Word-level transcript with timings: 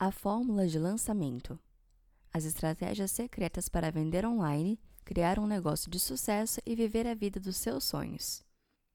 A 0.00 0.12
fórmula 0.12 0.68
de 0.68 0.78
lançamento. 0.78 1.58
As 2.32 2.44
estratégias 2.44 3.10
secretas 3.10 3.68
para 3.68 3.90
vender 3.90 4.24
online, 4.24 4.78
criar 5.04 5.40
um 5.40 5.46
negócio 5.46 5.90
de 5.90 5.98
sucesso 5.98 6.60
e 6.64 6.76
viver 6.76 7.04
a 7.04 7.16
vida 7.16 7.40
dos 7.40 7.56
seus 7.56 7.82
sonhos. 7.82 8.44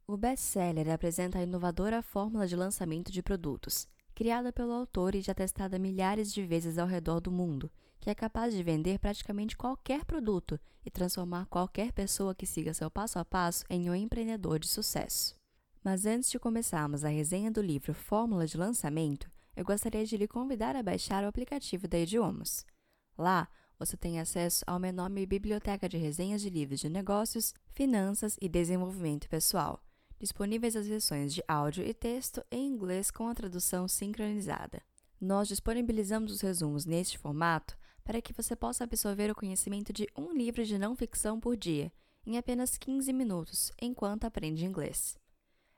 O 0.07 0.15
best-seller 0.15 0.89
apresenta 0.89 1.39
a 1.39 1.43
inovadora 1.43 2.01
fórmula 2.01 2.47
de 2.47 2.55
lançamento 2.55 3.11
de 3.11 3.21
produtos, 3.21 3.85
criada 4.15 4.53
pelo 4.53 4.71
autor 4.71 5.13
e 5.13 5.19
já 5.19 5.33
testada 5.33 5.77
milhares 5.77 6.33
de 6.33 6.45
vezes 6.45 6.77
ao 6.77 6.87
redor 6.87 7.19
do 7.19 7.29
mundo, 7.29 7.69
que 7.99 8.09
é 8.09 8.15
capaz 8.15 8.53
de 8.53 8.63
vender 8.63 8.97
praticamente 8.97 9.57
qualquer 9.57 10.05
produto 10.05 10.57
e 10.85 10.89
transformar 10.89 11.47
qualquer 11.47 11.91
pessoa 11.91 12.33
que 12.33 12.45
siga 12.45 12.73
seu 12.73 12.89
passo 12.89 13.19
a 13.19 13.25
passo 13.25 13.65
em 13.69 13.89
um 13.89 13.93
empreendedor 13.93 14.57
de 14.57 14.69
sucesso. 14.69 15.35
Mas 15.83 16.05
antes 16.05 16.31
de 16.31 16.39
começarmos 16.39 17.03
a 17.03 17.09
resenha 17.09 17.51
do 17.51 17.61
livro 17.61 17.93
Fórmula 17.93 18.47
de 18.47 18.55
Lançamento, 18.55 19.29
eu 19.55 19.63
gostaria 19.63 20.05
de 20.05 20.17
lhe 20.17 20.27
convidar 20.27 20.75
a 20.75 20.83
baixar 20.83 21.23
o 21.23 21.27
aplicativo 21.27 21.87
da 21.87 21.99
Idiomas. 21.99 22.65
Lá, 23.17 23.47
você 23.77 23.97
tem 23.97 24.19
acesso 24.19 24.63
a 24.65 24.75
uma 24.75 24.87
enorme 24.87 25.25
biblioteca 25.25 25.89
de 25.89 25.97
resenhas 25.97 26.41
de 26.41 26.49
livros 26.49 26.79
de 26.79 26.89
negócios, 26.89 27.53
finanças 27.71 28.37
e 28.41 28.47
desenvolvimento 28.47 29.27
pessoal, 29.27 29.83
disponíveis 30.19 30.75
as 30.75 30.87
versões 30.87 31.33
de 31.33 31.43
áudio 31.47 31.85
e 31.85 31.93
texto 31.93 32.43
em 32.51 32.67
inglês 32.67 33.11
com 33.11 33.27
a 33.27 33.35
tradução 33.35 33.87
sincronizada. 33.87 34.81
Nós 35.19 35.47
disponibilizamos 35.47 36.31
os 36.31 36.41
resumos 36.41 36.85
neste 36.85 37.17
formato 37.17 37.77
para 38.03 38.21
que 38.21 38.33
você 38.33 38.55
possa 38.55 38.83
absorver 38.83 39.31
o 39.31 39.35
conhecimento 39.35 39.93
de 39.93 40.07
um 40.17 40.33
livro 40.33 40.63
de 40.65 40.77
não 40.77 40.95
ficção 40.95 41.39
por 41.39 41.55
dia, 41.55 41.91
em 42.25 42.37
apenas 42.37 42.77
15 42.77 43.11
minutos, 43.13 43.71
enquanto 43.81 44.25
aprende 44.25 44.65
inglês. 44.65 45.17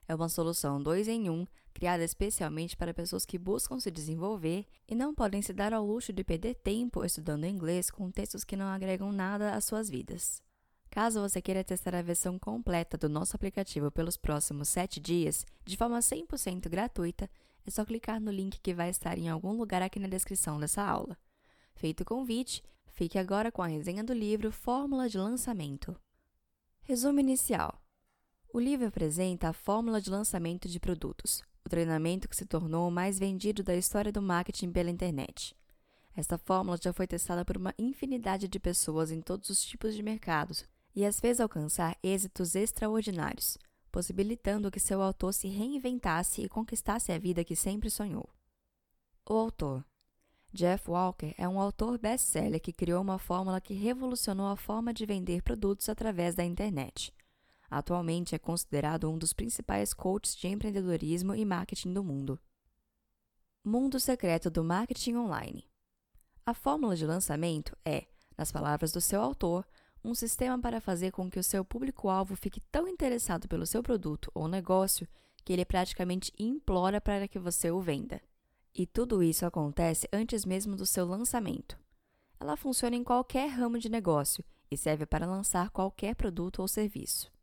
É 0.08 0.14
uma 0.14 0.30
solução 0.30 0.82
2 0.82 1.08
em 1.08 1.30
1, 1.30 1.34
um, 1.34 1.48
criada 1.74 2.04
especialmente 2.04 2.78
para 2.78 2.94
pessoas 2.94 3.26
que 3.26 3.38
buscam 3.38 3.80
se 3.80 3.90
desenvolver 3.90 4.66
e 4.88 4.94
não 4.94 5.14
podem 5.14 5.42
se 5.42 5.52
dar 5.52 5.74
ao 5.74 5.86
luxo 5.86 6.14
de 6.14 6.24
perder 6.24 6.56
tempo 6.56 7.04
estudando 7.04 7.46
inglês 7.46 7.90
com 7.90 8.12
textos 8.12 8.44
que 8.44 8.56
não 8.56 8.68
agregam 8.68 9.12
nada 9.12 9.54
às 9.54 9.66
suas 9.66 9.90
vidas. 9.90 10.42
Caso 10.90 11.20
você 11.20 11.42
queira 11.42 11.64
testar 11.64 11.96
a 11.96 12.02
versão 12.02 12.40
completa 12.40 12.98
do 12.98 13.10
nosso 13.10 13.36
aplicativo 13.36 13.92
pelos 13.92 14.16
próximos 14.16 14.70
7 14.70 15.00
dias, 15.00 15.46
de 15.66 15.76
forma 15.76 16.00
100% 16.00 16.70
gratuita, 16.70 17.30
é 17.66 17.72
só 17.72 17.84
clicar 17.84 18.22
no 18.22 18.32
link 18.32 18.60
que 18.62 18.74
vai 18.74 18.90
estar 18.90 19.18
em 19.18 19.28
algum 19.28 19.52
lugar 19.52 19.82
aqui 19.82 20.00
na 20.00 20.08
descrição 20.08 20.60
dessa 20.60 20.84
aula. 20.84 21.18
Feito 21.74 22.02
o 22.02 22.06
convite, 22.06 22.64
fique 22.88 23.18
agora 23.18 23.52
com 23.52 23.62
a 23.62 23.68
resenha 23.68 24.04
do 24.04 24.14
livro 24.14 24.52
Fórmula 24.52 25.10
de 25.10 25.18
Lançamento. 25.18 26.00
Resumo 26.84 27.20
inicial. 27.20 27.85
O 28.56 28.60
livro 28.62 28.88
apresenta 28.88 29.50
a 29.50 29.54
fórmula 29.54 30.00
de 30.00 30.10
lançamento 30.10 30.70
de 30.70 30.80
produtos, 30.80 31.44
o 31.66 31.68
treinamento 31.68 32.30
que 32.30 32.38
se 32.38 32.46
tornou 32.46 32.88
o 32.88 32.92
mais 32.92 33.20
vendido 33.20 33.62
da 33.62 33.76
história 33.76 34.14
do 34.14 34.22
marketing 34.22 34.72
pela 34.72 34.90
internet. 34.90 35.54
Esta 36.16 36.38
fórmula 36.38 36.80
já 36.82 36.94
foi 36.94 37.06
testada 37.06 37.44
por 37.44 37.58
uma 37.58 37.74
infinidade 37.78 38.48
de 38.48 38.58
pessoas 38.58 39.12
em 39.12 39.20
todos 39.20 39.50
os 39.50 39.62
tipos 39.62 39.94
de 39.94 40.02
mercados 40.02 40.64
e 40.96 41.04
as 41.04 41.20
fez 41.20 41.42
alcançar 41.42 41.98
êxitos 42.02 42.56
extraordinários, 42.56 43.58
possibilitando 43.92 44.72
que 44.72 44.80
seu 44.80 45.02
autor 45.02 45.34
se 45.34 45.50
reinventasse 45.50 46.42
e 46.42 46.48
conquistasse 46.48 47.12
a 47.12 47.20
vida 47.20 47.44
que 47.44 47.58
sempre 47.58 47.90
sonhou. 47.90 48.30
O 49.30 49.34
autor 49.34 49.84
Jeff 50.54 50.90
Walker 50.90 51.36
é 51.38 51.46
um 51.46 51.60
autor 51.60 51.98
best-seller 51.98 52.62
que 52.62 52.72
criou 52.72 53.02
uma 53.02 53.20
fórmula 53.20 53.60
que 53.60 53.74
revolucionou 53.74 54.48
a 54.48 54.56
forma 54.56 54.94
de 54.94 55.06
vender 55.06 55.44
produtos 55.44 55.90
através 55.90 56.36
da 56.36 56.46
internet. 56.46 57.14
Atualmente 57.76 58.34
é 58.34 58.40
considerado 58.40 59.12
um 59.12 59.18
dos 59.18 59.34
principais 59.34 59.94
coaches 59.94 60.34
de 60.34 60.48
empreendedorismo 60.48 61.36
e 61.36 61.44
marketing 61.44 61.92
do 61.92 62.06
mundo. 62.06 62.40
Mundo 63.66 64.00
secreto 64.00 64.50
do 64.50 64.64
marketing 64.64 65.16
online. 65.16 65.68
A 66.46 66.54
fórmula 66.54 66.96
de 66.96 67.06
lançamento 67.06 67.78
é, 67.84 68.06
nas 68.38 68.50
palavras 68.50 68.94
do 68.94 69.02
seu 69.02 69.22
autor, 69.22 69.68
um 70.02 70.16
sistema 70.16 70.58
para 70.58 70.80
fazer 70.80 71.12
com 71.12 71.30
que 71.30 71.38
o 71.38 71.44
seu 71.44 71.66
público-alvo 71.66 72.38
fique 72.38 72.62
tão 72.72 72.88
interessado 72.88 73.46
pelo 73.46 73.66
seu 73.66 73.84
produto 73.84 74.32
ou 74.34 74.48
negócio 74.48 75.06
que 75.44 75.52
ele 75.52 75.66
praticamente 75.66 76.32
implora 76.40 77.02
para 77.02 77.28
que 77.28 77.38
você 77.38 77.72
o 77.72 77.82
venda. 77.82 78.22
E 78.74 78.88
tudo 78.88 79.22
isso 79.22 79.46
acontece 79.46 80.08
antes 80.14 80.46
mesmo 80.46 80.78
do 80.78 80.86
seu 80.86 81.06
lançamento. 81.06 81.78
Ela 82.40 82.56
funciona 82.56 82.96
em 82.96 83.04
qualquer 83.04 83.48
ramo 83.50 83.78
de 83.78 83.90
negócio 83.90 84.46
e 84.72 84.78
serve 84.78 85.06
para 85.06 85.28
lançar 85.28 85.72
qualquer 85.72 86.16
produto 86.16 86.60
ou 86.62 86.70
serviço. 86.70 87.35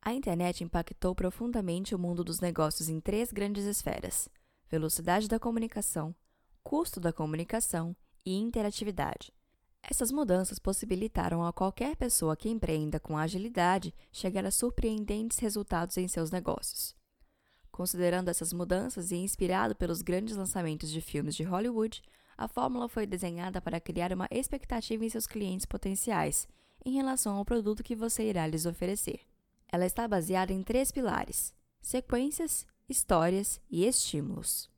A 0.00 0.12
internet 0.14 0.64
impactou 0.64 1.14
profundamente 1.14 1.94
o 1.94 1.98
mundo 1.98 2.24
dos 2.24 2.40
negócios 2.40 2.88
em 2.88 3.00
três 3.00 3.32
grandes 3.32 3.64
esferas: 3.64 4.28
velocidade 4.70 5.28
da 5.28 5.38
comunicação, 5.38 6.14
custo 6.62 7.00
da 7.00 7.12
comunicação 7.12 7.96
e 8.24 8.34
interatividade. 8.34 9.32
Essas 9.82 10.10
mudanças 10.10 10.58
possibilitaram 10.58 11.44
a 11.44 11.52
qualquer 11.52 11.96
pessoa 11.96 12.36
que 12.36 12.48
empreenda 12.48 13.00
com 13.00 13.16
agilidade 13.16 13.94
chegar 14.12 14.44
a 14.44 14.50
surpreendentes 14.50 15.38
resultados 15.38 15.96
em 15.96 16.06
seus 16.08 16.30
negócios. 16.30 16.94
Considerando 17.70 18.28
essas 18.28 18.52
mudanças 18.52 19.12
e 19.12 19.16
inspirado 19.16 19.74
pelos 19.74 20.02
grandes 20.02 20.36
lançamentos 20.36 20.90
de 20.90 21.00
filmes 21.00 21.34
de 21.34 21.44
Hollywood, 21.44 22.02
a 22.36 22.48
fórmula 22.48 22.88
foi 22.88 23.06
desenhada 23.06 23.60
para 23.60 23.80
criar 23.80 24.12
uma 24.12 24.28
expectativa 24.30 25.04
em 25.04 25.08
seus 25.08 25.26
clientes 25.26 25.64
potenciais 25.64 26.46
em 26.84 26.92
relação 26.92 27.36
ao 27.36 27.44
produto 27.44 27.82
que 27.82 27.96
você 27.96 28.24
irá 28.28 28.46
lhes 28.46 28.66
oferecer. 28.66 29.27
Ela 29.70 29.86
está 29.86 30.08
baseada 30.08 30.52
em 30.52 30.62
três 30.62 30.90
pilares: 30.90 31.54
sequências, 31.80 32.66
histórias 32.88 33.60
e 33.70 33.84
estímulos. 33.84 34.70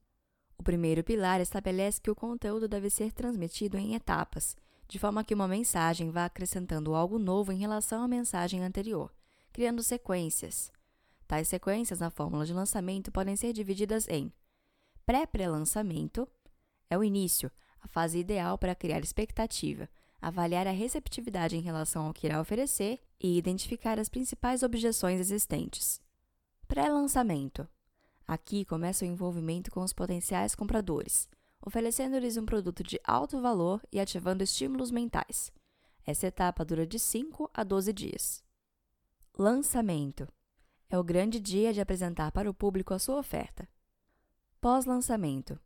O 0.59 0.63
primeiro 0.63 1.03
pilar 1.03 1.41
estabelece 1.41 2.01
que 2.01 2.11
o 2.11 2.15
conteúdo 2.15 2.69
deve 2.69 2.91
ser 2.91 3.13
transmitido 3.13 3.79
em 3.79 3.95
etapas, 3.95 4.57
de 4.89 4.99
forma 4.99 5.25
que 5.25 5.35
uma 5.35 5.49
mensagem 5.49 6.11
vá 6.11 6.27
acrescentando 6.27 6.95
algo 6.95 7.19
novo 7.19 7.53
em 7.53 7.57
relação 7.57 8.03
à 8.03 8.09
mensagem 8.09 8.63
anterior, 8.63 9.11
criando 9.53 9.83
sequências. 9.83 10.71
Tais 11.27 11.47
sequências 11.47 12.01
na 12.01 12.11
fórmula 12.11 12.45
de 12.45 12.53
lançamento 12.53 13.13
podem 13.13 13.37
ser 13.37 13.53
divididas 13.53 14.09
em 14.09 14.33
pré-pré-lançamento, 15.07 16.29
é 16.91 16.99
o 16.99 17.05
início, 17.05 17.51
a 17.81 17.89
fase 17.89 18.19
ideal 18.19 18.59
para 18.59 18.75
criar 18.75 19.01
expectativa, 19.01 19.89
avaliar 20.21 20.67
a 20.67 20.73
receptividade 20.73 21.57
em 21.57 21.61
relação 21.61 22.07
ao 22.07 22.13
que 22.13 22.27
irá 22.27 22.41
oferecer 22.41 23.01
e 23.19 23.39
identificar 23.39 23.99
as 23.99 24.09
principais 24.09 24.63
objeções 24.63 25.21
existentes. 25.21 26.01
Pré-lançamento. 26.69 27.67
Aqui 28.27 28.65
começa 28.65 29.05
o 29.05 29.09
envolvimento 29.09 29.71
com 29.71 29.83
os 29.83 29.93
potenciais 29.93 30.55
compradores, 30.55 31.29
oferecendo-lhes 31.61 32.37
um 32.37 32.45
produto 32.45 32.83
de 32.83 33.01
alto 33.05 33.41
valor 33.41 33.83
e 33.91 33.99
ativando 33.99 34.45
estímulos 34.45 34.91
mentais. 34.91 35.51
Essa 36.07 36.27
etapa 36.27 36.65
dura 36.65 36.87
de 36.87 36.99
5 36.99 37.51
a 37.53 37.65
12 37.65 37.93
dias. 37.93 38.45
Lançamento. 39.39 40.29
É 40.89 40.99
o 40.99 41.05
grande 41.05 41.41
dia 41.41 41.73
de 41.73 41.81
apresentar 41.81 42.33
para 42.33 42.51
o 42.51 42.55
público 42.55 42.93
a 42.93 42.99
sua 42.99 43.19
oferta. 43.19 43.69
Pós-lançamento 44.61 45.59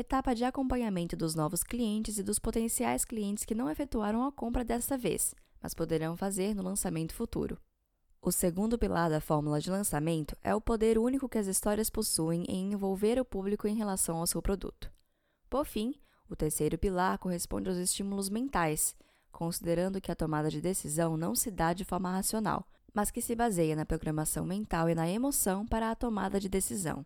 etapa 0.00 0.32
de 0.32 0.44
acompanhamento 0.44 1.16
dos 1.16 1.34
novos 1.34 1.64
clientes 1.64 2.18
e 2.18 2.22
dos 2.22 2.38
potenciais 2.38 3.04
clientes 3.04 3.44
que 3.44 3.54
não 3.54 3.68
efetuaram 3.68 4.24
a 4.24 4.30
compra 4.30 4.64
desta 4.64 4.96
vez, 4.96 5.34
mas 5.60 5.74
poderão 5.74 6.16
fazer 6.16 6.54
no 6.54 6.62
lançamento 6.62 7.12
futuro. 7.12 7.58
O 8.22 8.30
segundo 8.30 8.78
pilar 8.78 9.10
da 9.10 9.20
fórmula 9.20 9.60
de 9.60 9.70
lançamento 9.70 10.36
é 10.40 10.54
o 10.54 10.60
poder 10.60 10.98
único 10.98 11.28
que 11.28 11.38
as 11.38 11.48
histórias 11.48 11.90
possuem 11.90 12.44
em 12.48 12.72
envolver 12.72 13.20
o 13.20 13.24
público 13.24 13.66
em 13.66 13.74
relação 13.74 14.18
ao 14.18 14.26
seu 14.26 14.40
produto. 14.40 14.88
Por 15.50 15.64
fim, 15.66 15.94
o 16.28 16.36
terceiro 16.36 16.78
pilar 16.78 17.18
corresponde 17.18 17.68
aos 17.68 17.78
estímulos 17.78 18.28
mentais, 18.28 18.94
considerando 19.32 20.00
que 20.00 20.12
a 20.12 20.16
tomada 20.16 20.48
de 20.48 20.60
decisão 20.60 21.16
não 21.16 21.34
se 21.34 21.50
dá 21.50 21.72
de 21.72 21.84
forma 21.84 22.12
racional, 22.12 22.64
mas 22.94 23.10
que 23.10 23.20
se 23.20 23.34
baseia 23.34 23.74
na 23.74 23.84
programação 23.84 24.44
mental 24.44 24.88
e 24.88 24.94
na 24.94 25.08
emoção 25.08 25.66
para 25.66 25.90
a 25.90 25.96
tomada 25.96 26.38
de 26.38 26.48
decisão. 26.48 27.04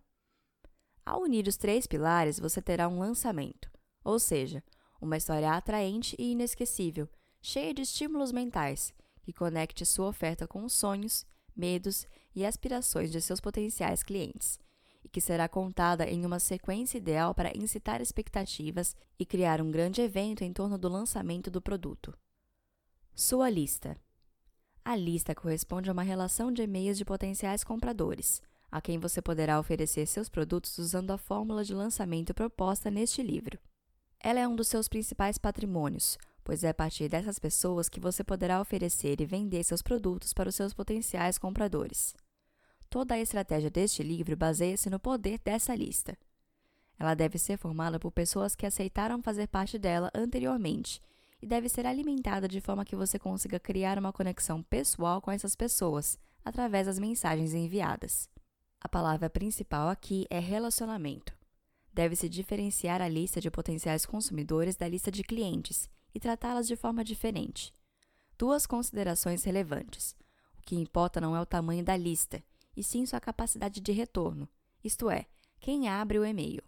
Ao 1.04 1.22
unir 1.22 1.48
os 1.48 1.56
três 1.56 1.86
pilares, 1.86 2.38
você 2.38 2.62
terá 2.62 2.88
um 2.88 3.00
lançamento, 3.00 3.68
ou 4.04 4.18
seja, 4.18 4.62
uma 5.00 5.16
história 5.16 5.50
atraente 5.50 6.14
e 6.18 6.30
inesquecível, 6.30 7.08
cheia 7.40 7.74
de 7.74 7.82
estímulos 7.82 8.30
mentais, 8.30 8.94
que 9.22 9.32
conecte 9.32 9.84
sua 9.84 10.08
oferta 10.08 10.46
com 10.46 10.64
os 10.64 10.72
sonhos, 10.72 11.26
medos 11.56 12.06
e 12.34 12.46
aspirações 12.46 13.10
de 13.10 13.20
seus 13.20 13.40
potenciais 13.40 14.02
clientes, 14.04 14.60
e 15.04 15.08
que 15.08 15.20
será 15.20 15.48
contada 15.48 16.08
em 16.08 16.24
uma 16.24 16.38
sequência 16.38 16.98
ideal 16.98 17.34
para 17.34 17.56
incitar 17.56 18.00
expectativas 18.00 18.94
e 19.18 19.26
criar 19.26 19.60
um 19.60 19.72
grande 19.72 20.00
evento 20.00 20.42
em 20.42 20.52
torno 20.52 20.78
do 20.78 20.88
lançamento 20.88 21.50
do 21.50 21.60
produto. 21.60 22.16
Sua 23.12 23.50
lista. 23.50 24.00
A 24.84 24.94
lista 24.94 25.34
corresponde 25.34 25.90
a 25.90 25.92
uma 25.92 26.02
relação 26.02 26.52
de 26.52 26.62
e-mails 26.62 26.96
de 26.96 27.04
potenciais 27.04 27.64
compradores 27.64 28.40
a 28.72 28.80
quem 28.80 28.98
você 28.98 29.20
poderá 29.20 29.60
oferecer 29.60 30.06
seus 30.06 30.30
produtos 30.30 30.78
usando 30.78 31.10
a 31.10 31.18
fórmula 31.18 31.62
de 31.62 31.74
lançamento 31.74 32.32
proposta 32.32 32.90
neste 32.90 33.22
livro. 33.22 33.58
Ela 34.18 34.40
é 34.40 34.48
um 34.48 34.56
dos 34.56 34.68
seus 34.68 34.88
principais 34.88 35.36
patrimônios, 35.36 36.16
pois 36.42 36.64
é 36.64 36.70
a 36.70 36.74
partir 36.74 37.06
dessas 37.08 37.38
pessoas 37.38 37.88
que 37.88 38.00
você 38.00 38.24
poderá 38.24 38.62
oferecer 38.62 39.20
e 39.20 39.26
vender 39.26 39.62
seus 39.62 39.82
produtos 39.82 40.32
para 40.32 40.48
os 40.48 40.54
seus 40.54 40.72
potenciais 40.72 41.36
compradores. 41.36 42.14
Toda 42.88 43.14
a 43.14 43.20
estratégia 43.20 43.70
deste 43.70 44.02
livro 44.02 44.36
baseia-se 44.36 44.88
no 44.88 44.98
poder 44.98 45.38
dessa 45.44 45.74
lista. 45.74 46.16
Ela 46.98 47.14
deve 47.14 47.38
ser 47.38 47.58
formada 47.58 47.98
por 47.98 48.10
pessoas 48.10 48.54
que 48.54 48.64
aceitaram 48.64 49.22
fazer 49.22 49.48
parte 49.48 49.78
dela 49.78 50.10
anteriormente 50.14 51.00
e 51.42 51.46
deve 51.46 51.68
ser 51.68 51.84
alimentada 51.84 52.48
de 52.48 52.60
forma 52.60 52.84
que 52.84 52.96
você 52.96 53.18
consiga 53.18 53.60
criar 53.60 53.98
uma 53.98 54.12
conexão 54.12 54.62
pessoal 54.62 55.20
com 55.20 55.30
essas 55.30 55.54
pessoas 55.54 56.18
através 56.44 56.86
das 56.86 56.98
mensagens 56.98 57.52
enviadas. 57.52 58.30
A 58.84 58.88
palavra 58.88 59.30
principal 59.30 59.88
aqui 59.88 60.26
é 60.28 60.40
relacionamento. 60.40 61.32
Deve-se 61.94 62.28
diferenciar 62.28 63.00
a 63.00 63.06
lista 63.06 63.40
de 63.40 63.48
potenciais 63.48 64.04
consumidores 64.04 64.74
da 64.74 64.88
lista 64.88 65.08
de 65.08 65.22
clientes 65.22 65.88
e 66.12 66.18
tratá-las 66.18 66.66
de 66.66 66.74
forma 66.74 67.04
diferente. 67.04 67.72
Duas 68.36 68.66
considerações 68.66 69.44
relevantes. 69.44 70.16
O 70.58 70.62
que 70.62 70.74
importa 70.74 71.20
não 71.20 71.36
é 71.36 71.40
o 71.40 71.46
tamanho 71.46 71.84
da 71.84 71.96
lista, 71.96 72.42
e 72.76 72.82
sim 72.82 73.06
sua 73.06 73.20
capacidade 73.20 73.80
de 73.80 73.92
retorno, 73.92 74.48
isto 74.82 75.08
é, 75.08 75.26
quem 75.60 75.88
abre 75.88 76.18
o 76.18 76.24
e-mail. 76.24 76.62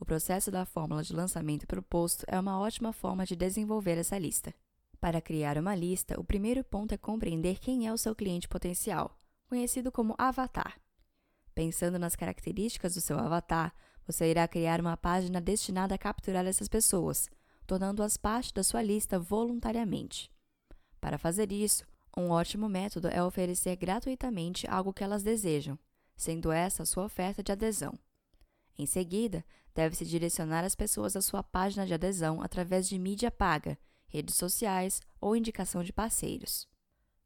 O 0.00 0.04
processo 0.04 0.50
da 0.50 0.66
fórmula 0.66 1.04
de 1.04 1.14
lançamento 1.14 1.66
proposto 1.66 2.24
é 2.26 2.38
uma 2.40 2.58
ótima 2.58 2.92
forma 2.92 3.24
de 3.24 3.36
desenvolver 3.36 3.96
essa 3.98 4.18
lista. 4.18 4.52
Para 5.00 5.20
criar 5.20 5.58
uma 5.58 5.76
lista, 5.76 6.18
o 6.18 6.24
primeiro 6.24 6.64
ponto 6.64 6.92
é 6.92 6.96
compreender 6.96 7.60
quem 7.60 7.86
é 7.86 7.92
o 7.92 7.98
seu 7.98 8.16
cliente 8.16 8.48
potencial, 8.48 9.16
conhecido 9.48 9.92
como 9.92 10.16
avatar. 10.18 10.80
Pensando 11.56 11.98
nas 11.98 12.14
características 12.14 12.94
do 12.94 13.00
seu 13.00 13.18
avatar, 13.18 13.74
você 14.06 14.30
irá 14.30 14.46
criar 14.46 14.78
uma 14.78 14.94
página 14.94 15.40
destinada 15.40 15.94
a 15.94 15.98
capturar 15.98 16.44
essas 16.44 16.68
pessoas, 16.68 17.30
tornando-as 17.66 18.18
parte 18.18 18.52
da 18.52 18.62
sua 18.62 18.82
lista 18.82 19.18
voluntariamente. 19.18 20.30
Para 21.00 21.16
fazer 21.16 21.50
isso, 21.50 21.86
um 22.14 22.28
ótimo 22.28 22.68
método 22.68 23.08
é 23.08 23.22
oferecer 23.22 23.74
gratuitamente 23.74 24.66
algo 24.68 24.92
que 24.92 25.02
elas 25.02 25.22
desejam, 25.22 25.78
sendo 26.14 26.52
essa 26.52 26.82
a 26.82 26.86
sua 26.86 27.06
oferta 27.06 27.42
de 27.42 27.52
adesão. 27.52 27.98
Em 28.78 28.84
seguida, 28.84 29.42
deve-se 29.74 30.04
direcionar 30.04 30.62
as 30.62 30.74
pessoas 30.74 31.16
à 31.16 31.22
sua 31.22 31.42
página 31.42 31.86
de 31.86 31.94
adesão 31.94 32.42
através 32.42 32.86
de 32.86 32.98
mídia 32.98 33.30
paga, 33.30 33.78
redes 34.08 34.34
sociais 34.34 35.00
ou 35.18 35.34
indicação 35.34 35.82
de 35.82 35.90
parceiros. 35.90 36.68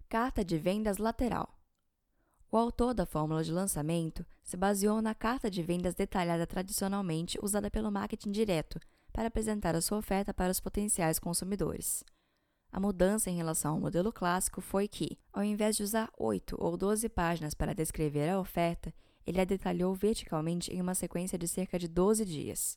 Carta 0.08 0.44
de 0.44 0.56
vendas 0.56 0.98
lateral. 0.98 1.59
O 2.52 2.56
autor 2.56 2.94
da 2.94 3.06
fórmula 3.06 3.44
de 3.44 3.52
lançamento 3.52 4.26
se 4.42 4.56
baseou 4.56 5.00
na 5.00 5.14
carta 5.14 5.48
de 5.48 5.62
vendas 5.62 5.94
detalhada 5.94 6.44
tradicionalmente 6.48 7.38
usada 7.40 7.70
pelo 7.70 7.92
marketing 7.92 8.32
direto 8.32 8.80
para 9.12 9.28
apresentar 9.28 9.76
a 9.76 9.80
sua 9.80 9.98
oferta 9.98 10.34
para 10.34 10.50
os 10.50 10.58
potenciais 10.58 11.20
consumidores. 11.20 12.02
A 12.72 12.80
mudança 12.80 13.30
em 13.30 13.36
relação 13.36 13.74
ao 13.74 13.80
modelo 13.80 14.12
clássico 14.12 14.60
foi 14.60 14.88
que, 14.88 15.16
ao 15.32 15.44
invés 15.44 15.76
de 15.76 15.84
usar 15.84 16.10
8 16.18 16.56
ou 16.58 16.76
12 16.76 17.08
páginas 17.08 17.54
para 17.54 17.74
descrever 17.74 18.28
a 18.28 18.40
oferta, 18.40 18.92
ele 19.24 19.40
a 19.40 19.44
detalhou 19.44 19.94
verticalmente 19.94 20.72
em 20.72 20.80
uma 20.80 20.94
sequência 20.94 21.38
de 21.38 21.46
cerca 21.46 21.78
de 21.78 21.86
12 21.86 22.24
dias. 22.24 22.76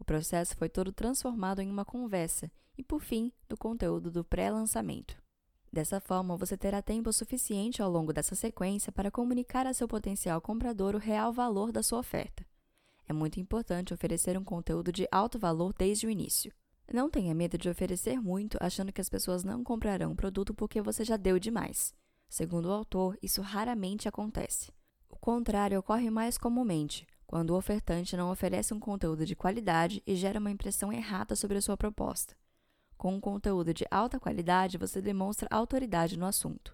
O 0.00 0.04
processo 0.04 0.56
foi 0.56 0.68
todo 0.68 0.90
transformado 0.90 1.60
em 1.60 1.70
uma 1.70 1.84
conversa 1.84 2.50
e, 2.76 2.82
por 2.82 3.00
fim, 3.00 3.32
do 3.48 3.56
conteúdo 3.56 4.10
do 4.10 4.24
pré-lançamento. 4.24 5.21
Dessa 5.72 5.98
forma, 6.00 6.36
você 6.36 6.54
terá 6.54 6.82
tempo 6.82 7.10
suficiente 7.14 7.80
ao 7.80 7.90
longo 7.90 8.12
dessa 8.12 8.34
sequência 8.34 8.92
para 8.92 9.10
comunicar 9.10 9.66
a 9.66 9.72
seu 9.72 9.88
potencial 9.88 10.38
comprador 10.38 10.94
o 10.94 10.98
real 10.98 11.32
valor 11.32 11.72
da 11.72 11.82
sua 11.82 12.00
oferta. 12.00 12.44
É 13.08 13.12
muito 13.12 13.40
importante 13.40 13.94
oferecer 13.94 14.36
um 14.36 14.44
conteúdo 14.44 14.92
de 14.92 15.08
alto 15.10 15.38
valor 15.38 15.72
desde 15.72 16.06
o 16.06 16.10
início. 16.10 16.52
Não 16.92 17.08
tenha 17.08 17.34
medo 17.34 17.56
de 17.56 17.70
oferecer 17.70 18.20
muito 18.20 18.58
achando 18.60 18.92
que 18.92 19.00
as 19.00 19.08
pessoas 19.08 19.44
não 19.44 19.64
comprarão 19.64 20.12
o 20.12 20.16
produto 20.16 20.52
porque 20.52 20.82
você 20.82 21.04
já 21.04 21.16
deu 21.16 21.38
demais. 21.38 21.94
Segundo 22.28 22.66
o 22.66 22.72
autor, 22.72 23.16
isso 23.22 23.40
raramente 23.40 24.06
acontece. 24.06 24.70
O 25.08 25.16
contrário 25.16 25.78
ocorre 25.78 26.10
mais 26.10 26.36
comumente, 26.36 27.06
quando 27.26 27.50
o 27.50 27.56
ofertante 27.56 28.14
não 28.14 28.30
oferece 28.30 28.74
um 28.74 28.80
conteúdo 28.80 29.24
de 29.24 29.34
qualidade 29.34 30.02
e 30.06 30.14
gera 30.16 30.38
uma 30.38 30.50
impressão 30.50 30.92
errada 30.92 31.34
sobre 31.34 31.56
a 31.56 31.62
sua 31.62 31.78
proposta. 31.78 32.34
Com 33.02 33.16
um 33.16 33.20
conteúdo 33.20 33.74
de 33.74 33.84
alta 33.90 34.20
qualidade, 34.20 34.78
você 34.78 35.02
demonstra 35.02 35.48
autoridade 35.50 36.16
no 36.16 36.24
assunto. 36.24 36.72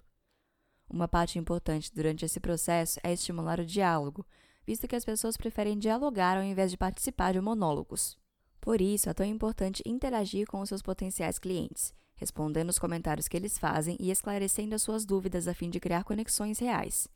Uma 0.87 1.07
parte 1.07 1.39
importante 1.39 1.91
durante 1.91 2.23
esse 2.23 2.39
processo 2.39 2.99
é 3.03 3.11
estimular 3.11 3.59
o 3.59 3.65
diálogo, 3.65 4.23
visto 4.63 4.87
que 4.87 4.95
as 4.95 5.03
pessoas 5.03 5.35
preferem 5.35 5.79
dialogar 5.79 6.37
ao 6.37 6.43
invés 6.43 6.69
de 6.69 6.77
participar 6.77 7.33
de 7.33 7.41
monólogos. 7.41 8.15
Por 8.61 8.79
isso, 8.79 9.09
é 9.09 9.13
tão 9.15 9.25
importante 9.25 9.81
interagir 9.83 10.45
com 10.45 10.61
os 10.61 10.69
seus 10.69 10.83
potenciais 10.83 11.39
clientes, 11.39 11.95
respondendo 12.15 12.69
os 12.69 12.77
comentários 12.77 13.27
que 13.27 13.35
eles 13.35 13.57
fazem 13.57 13.97
e 13.99 14.11
esclarecendo 14.11 14.75
as 14.75 14.83
suas 14.83 15.07
dúvidas 15.07 15.47
a 15.47 15.55
fim 15.55 15.67
de 15.67 15.79
criar 15.79 16.03
conexões 16.03 16.59
reais. 16.59 17.07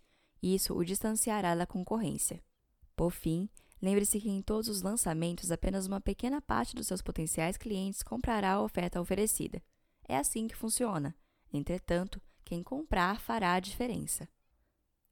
Isso 0.41 0.73
o 0.73 0.83
distanciará 0.83 1.53
da 1.53 1.67
concorrência. 1.67 2.41
Por 2.95 3.11
fim, 3.11 3.47
Lembre-se 3.83 4.17
que 4.21 4.29
em 4.29 4.41
todos 4.41 4.69
os 4.69 4.81
lançamentos, 4.81 5.51
apenas 5.51 5.87
uma 5.87 5.99
pequena 5.99 6.41
parte 6.41 6.73
dos 6.73 6.87
seus 6.87 7.01
potenciais 7.01 7.57
clientes 7.57 8.01
comprará 8.01 8.53
a 8.53 8.61
oferta 8.61 9.01
oferecida. 9.01 9.61
É 10.07 10.15
assim 10.15 10.47
que 10.47 10.55
funciona. 10.55 11.13
Entretanto, 11.51 12.21
quem 12.45 12.63
comprar 12.63 13.19
fará 13.19 13.55
a 13.55 13.59
diferença. 13.59 14.25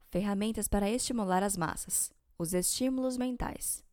Ferramentas 0.07 0.69
para 0.69 0.89
estimular 0.89 1.43
as 1.43 1.57
massas. 1.57 2.13
Os 2.37 2.53
estímulos 2.53 3.17
mentais. 3.17 3.83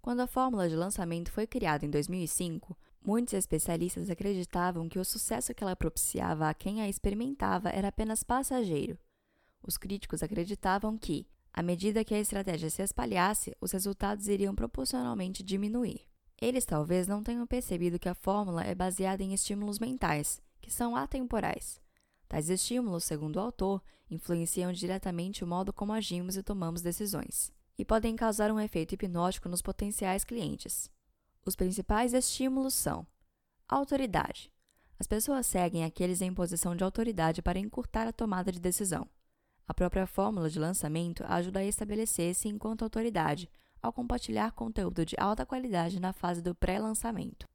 Quando 0.00 0.20
a 0.20 0.28
fórmula 0.28 0.68
de 0.68 0.76
lançamento 0.76 1.32
foi 1.32 1.44
criada 1.44 1.84
em 1.84 1.90
2005, 1.90 2.78
muitos 3.04 3.34
especialistas 3.34 4.08
acreditavam 4.08 4.88
que 4.88 5.00
o 5.00 5.04
sucesso 5.04 5.52
que 5.52 5.64
ela 5.64 5.74
propiciava 5.74 6.48
a 6.48 6.54
quem 6.54 6.80
a 6.80 6.88
experimentava 6.88 7.68
era 7.68 7.88
apenas 7.88 8.22
passageiro. 8.22 8.96
Os 9.60 9.76
críticos 9.76 10.22
acreditavam 10.22 10.96
que, 10.96 11.26
à 11.56 11.62
medida 11.62 12.04
que 12.04 12.12
a 12.12 12.18
estratégia 12.18 12.68
se 12.68 12.82
espalhasse, 12.82 13.56
os 13.60 13.70
resultados 13.70 14.26
iriam 14.26 14.56
proporcionalmente 14.56 15.40
diminuir. 15.40 16.00
Eles 16.42 16.64
talvez 16.64 17.06
não 17.06 17.22
tenham 17.22 17.46
percebido 17.46 17.96
que 17.96 18.08
a 18.08 18.14
fórmula 18.14 18.64
é 18.64 18.74
baseada 18.74 19.22
em 19.22 19.32
estímulos 19.32 19.78
mentais, 19.78 20.42
que 20.60 20.68
são 20.68 20.96
atemporais. 20.96 21.80
Tais 22.28 22.50
estímulos, 22.50 23.04
segundo 23.04 23.36
o 23.36 23.40
autor, 23.40 23.80
influenciam 24.10 24.72
diretamente 24.72 25.44
o 25.44 25.46
modo 25.46 25.72
como 25.72 25.92
agimos 25.92 26.36
e 26.36 26.42
tomamos 26.42 26.82
decisões, 26.82 27.52
e 27.78 27.84
podem 27.84 28.16
causar 28.16 28.50
um 28.50 28.58
efeito 28.58 28.94
hipnótico 28.94 29.48
nos 29.48 29.62
potenciais 29.62 30.24
clientes. 30.24 30.90
Os 31.46 31.54
principais 31.54 32.14
estímulos 32.14 32.74
são: 32.74 33.06
autoridade. 33.68 34.50
As 34.98 35.06
pessoas 35.06 35.46
seguem 35.46 35.84
aqueles 35.84 36.20
em 36.20 36.34
posição 36.34 36.74
de 36.74 36.82
autoridade 36.82 37.42
para 37.42 37.60
encurtar 37.60 38.08
a 38.08 38.12
tomada 38.12 38.50
de 38.50 38.58
decisão. 38.58 39.08
A 39.66 39.72
própria 39.72 40.06
fórmula 40.06 40.50
de 40.50 40.58
lançamento 40.58 41.24
ajuda 41.26 41.60
a 41.60 41.64
estabelecer-se 41.64 42.48
enquanto 42.48 42.82
autoridade, 42.82 43.48
ao 43.80 43.92
compartilhar 43.92 44.52
conteúdo 44.52 45.04
de 45.04 45.14
alta 45.18 45.44
qualidade 45.44 46.00
na 46.00 46.12
fase 46.12 46.42
do 46.42 46.54
pré-lançamento. 46.54 47.48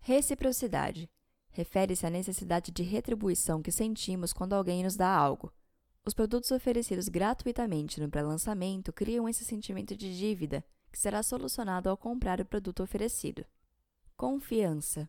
Reciprocidade 0.00 1.10
refere-se 1.50 2.06
à 2.06 2.10
necessidade 2.10 2.70
de 2.70 2.82
retribuição 2.82 3.60
que 3.60 3.72
sentimos 3.72 4.32
quando 4.32 4.52
alguém 4.52 4.84
nos 4.84 4.96
dá 4.96 5.08
algo. 5.08 5.52
Os 6.04 6.14
produtos 6.14 6.50
oferecidos 6.50 7.08
gratuitamente 7.08 8.00
no 8.00 8.08
pré-lançamento 8.08 8.92
criam 8.92 9.28
esse 9.28 9.44
sentimento 9.44 9.96
de 9.96 10.16
dívida, 10.16 10.64
que 10.90 10.98
será 10.98 11.22
solucionado 11.22 11.90
ao 11.90 11.96
comprar 11.96 12.40
o 12.40 12.44
produto 12.44 12.82
oferecido. 12.82 13.44
Confiança 14.16 15.08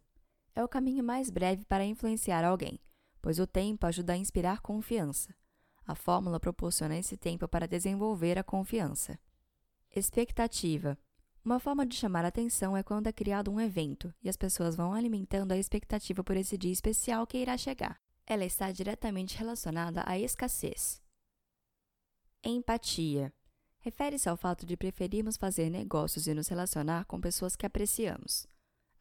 é 0.56 0.64
o 0.64 0.68
caminho 0.68 1.04
mais 1.04 1.30
breve 1.30 1.64
para 1.66 1.86
influenciar 1.86 2.44
alguém, 2.44 2.80
pois 3.22 3.40
o 3.40 3.48
tempo 3.48 3.86
ajuda 3.86 4.14
a 4.14 4.18
inspirar 4.18 4.62
confiança. 4.62 5.34
A 5.90 5.96
fórmula 5.96 6.40
proporciona 6.40 7.00
esse 7.00 7.18
tempo 7.18 7.48
para 7.48 7.68
desenvolver 7.68 8.38
a 8.38 8.44
confiança. 8.44 9.18
Expectativa. 9.90 10.96
Uma 11.44 11.60
forma 11.60 11.84
de 11.84 11.96
chamar 11.96 12.24
atenção 12.24 12.78
é 12.78 12.84
quando 12.84 13.08
é 13.08 13.12
criado 13.12 13.50
um 13.50 13.60
evento 13.60 14.14
e 14.22 14.30
as 14.30 14.38
pessoas 14.38 14.76
vão 14.76 14.94
alimentando 14.94 15.52
a 15.52 15.58
expectativa 15.58 16.24
por 16.24 16.38
esse 16.38 16.60
dia 16.60 16.72
especial 16.72 17.26
que 17.26 17.40
irá 17.40 17.58
chegar. 17.58 18.00
Ela 18.28 18.46
está 18.46 18.72
diretamente 18.72 19.36
relacionada 19.36 20.04
à 20.06 20.16
escassez. 20.20 21.02
Empatia. 22.44 23.34
Refere-se 23.80 24.30
ao 24.30 24.38
fato 24.38 24.68
de 24.68 24.78
preferirmos 24.78 25.38
fazer 25.38 25.72
negócios 25.72 26.28
e 26.28 26.36
nos 26.36 26.50
relacionar 26.50 27.06
com 27.06 27.20
pessoas 27.20 27.56
que 27.56 27.66
apreciamos. 27.66 28.46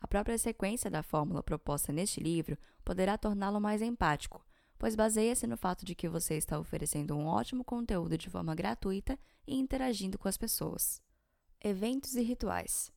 A 0.01 0.09
própria 0.09 0.39
sequência 0.39 0.91
da 0.91 1.03
fórmula 1.03 1.43
proposta 1.43 1.93
neste 1.93 2.19
livro 2.19 2.57
poderá 2.83 3.19
torná-lo 3.19 3.61
mais 3.61 3.83
empático, 3.83 4.43
pois 4.79 4.95
baseia-se 4.95 5.47
no 5.47 5.57
fato 5.57 5.85
de 5.85 5.95
que 5.95 6.09
você 6.09 6.37
está 6.37 6.59
oferecendo 6.59 7.17
um 7.17 7.27
ótimo 7.27 7.65
conteúdo 7.65 8.17
de 8.17 8.31
forma 8.31 8.55
gratuita 8.55 9.19
e 9.47 9.59
interagindo 9.59 10.19
com 10.19 10.29
as 10.29 10.37
pessoas. 10.37 11.03
Eventos 11.61 12.15
e 12.15 12.23
rituais. 12.23 12.93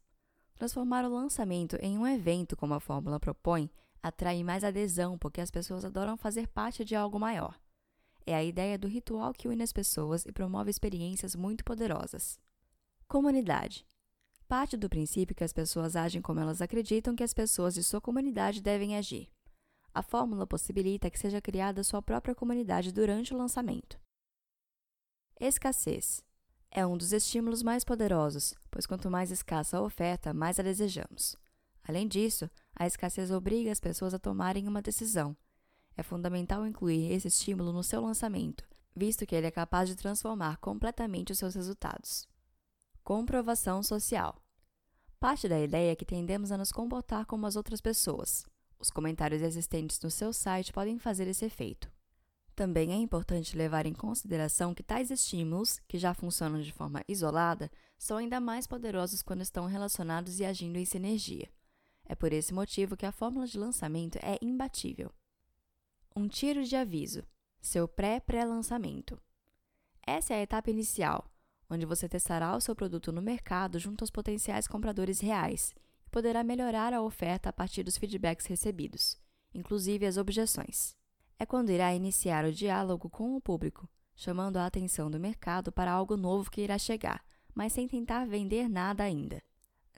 Transformar 0.53 1.03
o 1.05 1.13
lançamento 1.13 1.75
em 1.77 1.97
um 1.97 2.05
evento, 2.05 2.55
como 2.55 2.75
a 2.75 2.79
fórmula 2.79 3.19
propõe, 3.19 3.69
atrai 4.01 4.43
mais 4.43 4.63
adesão 4.63 5.17
porque 5.17 5.41
as 5.41 5.49
pessoas 5.49 5.83
adoram 5.83 6.15
fazer 6.15 6.47
parte 6.47 6.85
de 6.85 6.95
algo 6.95 7.19
maior. 7.19 7.59
É 8.25 8.35
a 8.35 8.43
ideia 8.43 8.77
do 8.77 8.87
ritual 8.87 9.33
que 9.33 9.47
une 9.47 9.63
as 9.63 9.73
pessoas 9.73 10.23
e 10.25 10.31
promove 10.31 10.69
experiências 10.69 11.35
muito 11.35 11.63
poderosas. 11.63 12.39
Comunidade. 13.07 13.85
Parte 14.47 14.77
do 14.77 14.89
princípio 14.89 15.35
que 15.35 15.43
as 15.43 15.53
pessoas 15.53 15.95
agem 15.95 16.21
como 16.21 16.39
elas 16.39 16.61
acreditam 16.61 17.15
que 17.15 17.23
as 17.23 17.33
pessoas 17.33 17.73
de 17.73 17.83
sua 17.83 17.99
comunidade 17.99 18.61
devem 18.61 18.95
agir. 18.95 19.29
A 19.93 20.01
fórmula 20.01 20.47
possibilita 20.47 21.09
que 21.09 21.19
seja 21.19 21.41
criada 21.41 21.83
sua 21.83 22.01
própria 22.01 22.33
comunidade 22.33 22.93
durante 22.93 23.33
o 23.33 23.37
lançamento. 23.37 23.99
Escassez 25.39 26.23
É 26.69 26.85
um 26.85 26.95
dos 26.95 27.11
estímulos 27.11 27.61
mais 27.61 27.83
poderosos, 27.83 28.55
pois 28.69 28.85
quanto 28.85 29.11
mais 29.11 29.31
escassa 29.31 29.77
a 29.77 29.81
oferta, 29.81 30.33
mais 30.33 30.59
a 30.59 30.63
desejamos. 30.63 31.35
Além 31.83 32.07
disso, 32.07 32.49
a 32.73 32.87
escassez 32.87 33.31
obriga 33.31 33.71
as 33.71 33.79
pessoas 33.81 34.13
a 34.13 34.19
tomarem 34.19 34.67
uma 34.67 34.81
decisão. 34.81 35.35
É 35.97 36.03
fundamental 36.03 36.65
incluir 36.65 37.11
esse 37.11 37.27
estímulo 37.27 37.73
no 37.73 37.83
seu 37.83 38.01
lançamento, 38.01 38.63
visto 38.95 39.25
que 39.25 39.35
ele 39.35 39.47
é 39.47 39.51
capaz 39.51 39.89
de 39.89 39.95
transformar 39.95 40.57
completamente 40.57 41.33
os 41.33 41.39
seus 41.39 41.55
resultados. 41.55 42.29
Comprovação 43.03 43.83
social. 43.83 44.41
Parte 45.19 45.49
da 45.49 45.59
ideia 45.59 45.91
é 45.91 45.95
que 45.95 46.05
tendemos 46.05 46.51
a 46.51 46.57
nos 46.57 46.71
comportar 46.71 47.25
como 47.25 47.45
as 47.45 47.57
outras 47.57 47.81
pessoas. 47.81 48.45
Os 48.81 48.89
comentários 48.89 49.43
existentes 49.43 50.01
no 50.01 50.09
seu 50.09 50.33
site 50.33 50.73
podem 50.73 50.97
fazer 50.97 51.27
esse 51.27 51.45
efeito. 51.45 51.87
Também 52.55 52.91
é 52.91 52.95
importante 52.95 53.55
levar 53.55 53.85
em 53.85 53.93
consideração 53.93 54.73
que 54.73 54.81
tais 54.81 55.11
estímulos, 55.11 55.79
que 55.87 55.99
já 55.99 56.15
funcionam 56.15 56.59
de 56.59 56.73
forma 56.73 57.03
isolada, 57.07 57.69
são 57.95 58.17
ainda 58.17 58.39
mais 58.39 58.65
poderosos 58.65 59.21
quando 59.21 59.41
estão 59.41 59.67
relacionados 59.67 60.39
e 60.39 60.45
agindo 60.45 60.77
em 60.77 60.85
sinergia. 60.85 61.47
É 62.05 62.15
por 62.15 62.33
esse 62.33 62.53
motivo 62.55 62.97
que 62.97 63.05
a 63.05 63.11
fórmula 63.11 63.45
de 63.45 63.57
lançamento 63.57 64.17
é 64.17 64.39
imbatível. 64.41 65.11
Um 66.15 66.27
tiro 66.27 66.63
de 66.63 66.75
aviso 66.75 67.23
seu 67.61 67.87
pré-pré-lançamento. 67.87 69.21
Essa 70.05 70.33
é 70.33 70.37
a 70.37 70.41
etapa 70.41 70.71
inicial, 70.71 71.31
onde 71.69 71.85
você 71.85 72.09
testará 72.09 72.55
o 72.55 72.59
seu 72.59 72.75
produto 72.75 73.11
no 73.11 73.21
mercado 73.21 73.77
junto 73.77 74.01
aos 74.01 74.09
potenciais 74.09 74.67
compradores 74.67 75.19
reais 75.19 75.71
poderá 76.11 76.43
melhorar 76.43 76.93
a 76.93 77.01
oferta 77.01 77.49
a 77.49 77.53
partir 77.53 77.83
dos 77.83 77.97
feedbacks 77.97 78.45
recebidos, 78.45 79.17
inclusive 79.53 80.05
as 80.05 80.17
objeções. 80.17 80.95
É 81.39 81.45
quando 81.45 81.71
irá 81.71 81.93
iniciar 81.95 82.45
o 82.45 82.51
diálogo 82.51 83.09
com 83.09 83.35
o 83.35 83.41
público, 83.41 83.89
chamando 84.15 84.57
a 84.57 84.65
atenção 84.65 85.09
do 85.09 85.19
mercado 85.19 85.71
para 85.71 85.91
algo 85.91 86.15
novo 86.15 86.51
que 86.51 86.61
irá 86.61 86.77
chegar, 86.77 87.23
mas 87.55 87.73
sem 87.73 87.87
tentar 87.87 88.27
vender 88.27 88.69
nada 88.69 89.03
ainda. 89.03 89.41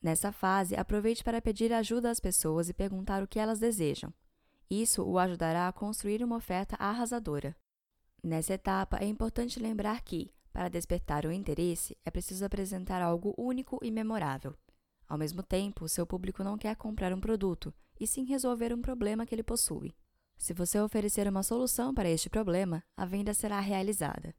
Nessa 0.01 0.31
fase, 0.31 0.75
aproveite 0.75 1.23
para 1.23 1.41
pedir 1.41 1.73
ajuda 1.73 2.09
às 2.09 2.19
pessoas 2.19 2.69
e 2.69 2.73
perguntar 2.73 3.23
o 3.23 3.27
que 3.27 3.39
elas 3.39 3.59
desejam. 3.59 4.13
Isso 4.69 5.03
o 5.03 5.17
ajudará 5.17 5.67
a 5.67 5.73
construir 5.73 6.23
uma 6.23 6.35
oferta 6.35 6.75
arrasadora. 6.77 7.55
Nessa 8.23 8.53
etapa, 8.53 8.97
é 8.97 9.05
importante 9.05 9.59
lembrar 9.59 10.01
que, 10.01 10.33
para 10.51 10.69
despertar 10.69 11.25
o 11.25 11.31
interesse, 11.31 11.97
é 12.05 12.11
preciso 12.11 12.45
apresentar 12.45 13.01
algo 13.01 13.33
único 13.37 13.79
e 13.81 13.91
memorável. 13.91 14.55
Ao 15.13 15.19
mesmo 15.19 15.43
tempo, 15.43 15.87
seu 15.87 16.07
público 16.07 16.43
não 16.43 16.57
quer 16.57 16.75
comprar 16.75 17.13
um 17.13 17.19
produto, 17.19 17.71
e 17.99 18.07
sim 18.07 18.25
resolver 18.25 18.73
um 18.73 18.81
problema 18.81 19.27
que 19.27 19.35
ele 19.35 19.43
possui. 19.43 19.93
Se 20.39 20.55
você 20.55 20.79
oferecer 20.79 21.27
uma 21.27 21.43
solução 21.43 21.93
para 21.93 22.09
este 22.09 22.31
problema, 22.31 22.83
a 22.97 23.05
venda 23.05 23.31
será 23.31 23.59
realizada. 23.59 24.33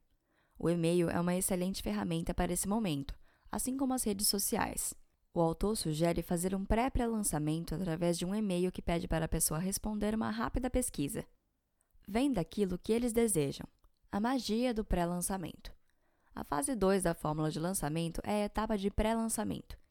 O 0.59 0.69
e-mail 0.69 1.09
é 1.09 1.17
uma 1.17 1.33
excelente 1.33 1.81
ferramenta 1.81 2.33
para 2.33 2.51
esse 2.51 2.67
momento, 2.67 3.15
assim 3.49 3.77
como 3.77 3.93
as 3.93 4.03
redes 4.03 4.27
sociais. 4.27 4.93
O 5.33 5.39
autor 5.39 5.77
sugere 5.77 6.21
fazer 6.21 6.53
um 6.53 6.65
pré-pré-lançamento 6.65 7.73
através 7.73 8.17
de 8.17 8.25
um 8.25 8.35
e-mail 8.35 8.69
que 8.69 8.81
pede 8.81 9.07
para 9.07 9.23
a 9.23 9.29
pessoa 9.29 9.57
responder 9.57 10.13
uma 10.13 10.29
rápida 10.29 10.69
pesquisa. 10.69 11.23
Vem 12.05 12.33
daquilo 12.33 12.77
que 12.77 12.91
eles 12.91 13.13
desejam. 13.13 13.65
A 14.11 14.19
magia 14.19 14.73
do 14.73 14.83
pré-lançamento. 14.83 15.73
A 16.35 16.43
fase 16.43 16.75
2 16.75 17.03
da 17.03 17.13
fórmula 17.13 17.49
de 17.49 17.61
lançamento 17.61 18.19
é 18.25 18.41
a 18.41 18.45
etapa 18.47 18.77
de 18.77 18.91
pré-lançamento. 18.91 19.84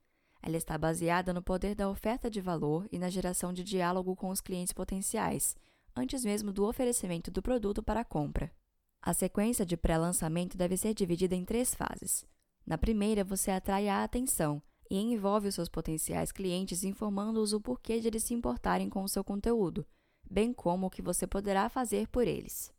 Ela 0.47 0.59
está 0.59 0.77
baseada 0.77 1.33
no 1.33 1.41
poder 1.41 1.75
da 1.75 1.89
oferta 1.89 2.29
de 2.31 2.39
valor 2.39 2.87
e 2.93 2.99
na 2.99 3.09
geração 3.09 3.51
de 3.51 3.65
diálogo 3.65 4.15
com 4.15 4.29
os 4.29 4.43
clientes 4.43 4.75
potenciais, 4.75 5.57
antes 5.97 6.23
mesmo 6.23 6.53
do 6.53 6.67
oferecimento 6.67 7.31
do 7.31 7.41
produto 7.41 7.83
para 7.83 8.01
a 8.01 8.05
compra. 8.05 8.53
A 9.01 9.15
sequência 9.15 9.65
de 9.65 9.75
pré-lançamento 9.75 10.59
deve 10.59 10.77
ser 10.77 10.93
dividida 10.93 11.35
em 11.35 11.47
três 11.47 11.75
fases. 11.75 12.27
Na 12.67 12.77
primeira, 12.77 13.25
você 13.25 13.51
atrai 13.51 13.89
a 13.89 14.05
atenção 14.05 14.63
e 14.91 14.99
envolve 14.99 15.49
os 15.49 15.55
seus 15.55 15.71
potenciais 15.71 16.31
clientes 16.31 16.85
informando-os 16.85 17.55
o 17.55 17.61
porquê 17.61 17.99
de 17.99 18.09
eles 18.09 18.25
se 18.25 18.35
importarem 18.35 18.91
com 18.91 19.03
o 19.03 19.09
seu 19.09 19.25
conteúdo, 19.25 19.87
bem 20.31 20.53
como 20.53 20.89
o 20.89 20.91
que 20.91 21.01
você 21.01 21.27
poderá 21.27 21.71
fazer 21.71 22.07
por 22.09 22.29
eles. 22.29 22.71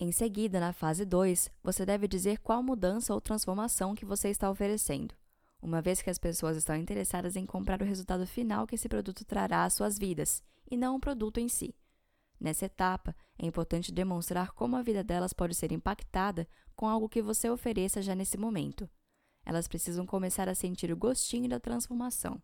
Em 0.00 0.10
seguida, 0.10 0.58
na 0.58 0.72
fase 0.72 1.04
2, 1.04 1.48
você 1.62 1.86
deve 1.86 2.08
dizer 2.08 2.38
qual 2.38 2.60
mudança 2.60 3.14
ou 3.14 3.20
transformação 3.20 3.94
que 3.94 4.04
você 4.04 4.30
está 4.30 4.50
oferecendo, 4.50 5.14
uma 5.64 5.80
vez 5.80 6.02
que 6.02 6.10
as 6.10 6.18
pessoas 6.18 6.58
estão 6.58 6.76
interessadas 6.76 7.36
em 7.36 7.46
comprar 7.46 7.80
o 7.80 7.86
resultado 7.86 8.26
final 8.26 8.66
que 8.66 8.74
esse 8.74 8.86
produto 8.86 9.24
trará 9.24 9.64
às 9.64 9.72
suas 9.72 9.98
vidas, 9.98 10.42
e 10.70 10.76
não 10.76 10.96
o 10.96 11.00
produto 11.00 11.38
em 11.38 11.48
si. 11.48 11.74
Nessa 12.38 12.66
etapa, 12.66 13.16
é 13.38 13.46
importante 13.46 13.90
demonstrar 13.90 14.52
como 14.52 14.76
a 14.76 14.82
vida 14.82 15.02
delas 15.02 15.32
pode 15.32 15.54
ser 15.54 15.72
impactada 15.72 16.46
com 16.76 16.86
algo 16.86 17.08
que 17.08 17.22
você 17.22 17.48
ofereça 17.48 18.02
já 18.02 18.14
nesse 18.14 18.36
momento. 18.36 18.88
Elas 19.42 19.66
precisam 19.66 20.04
começar 20.04 20.50
a 20.50 20.54
sentir 20.54 20.92
o 20.92 20.96
gostinho 20.96 21.48
da 21.48 21.58
transformação. 21.58 22.42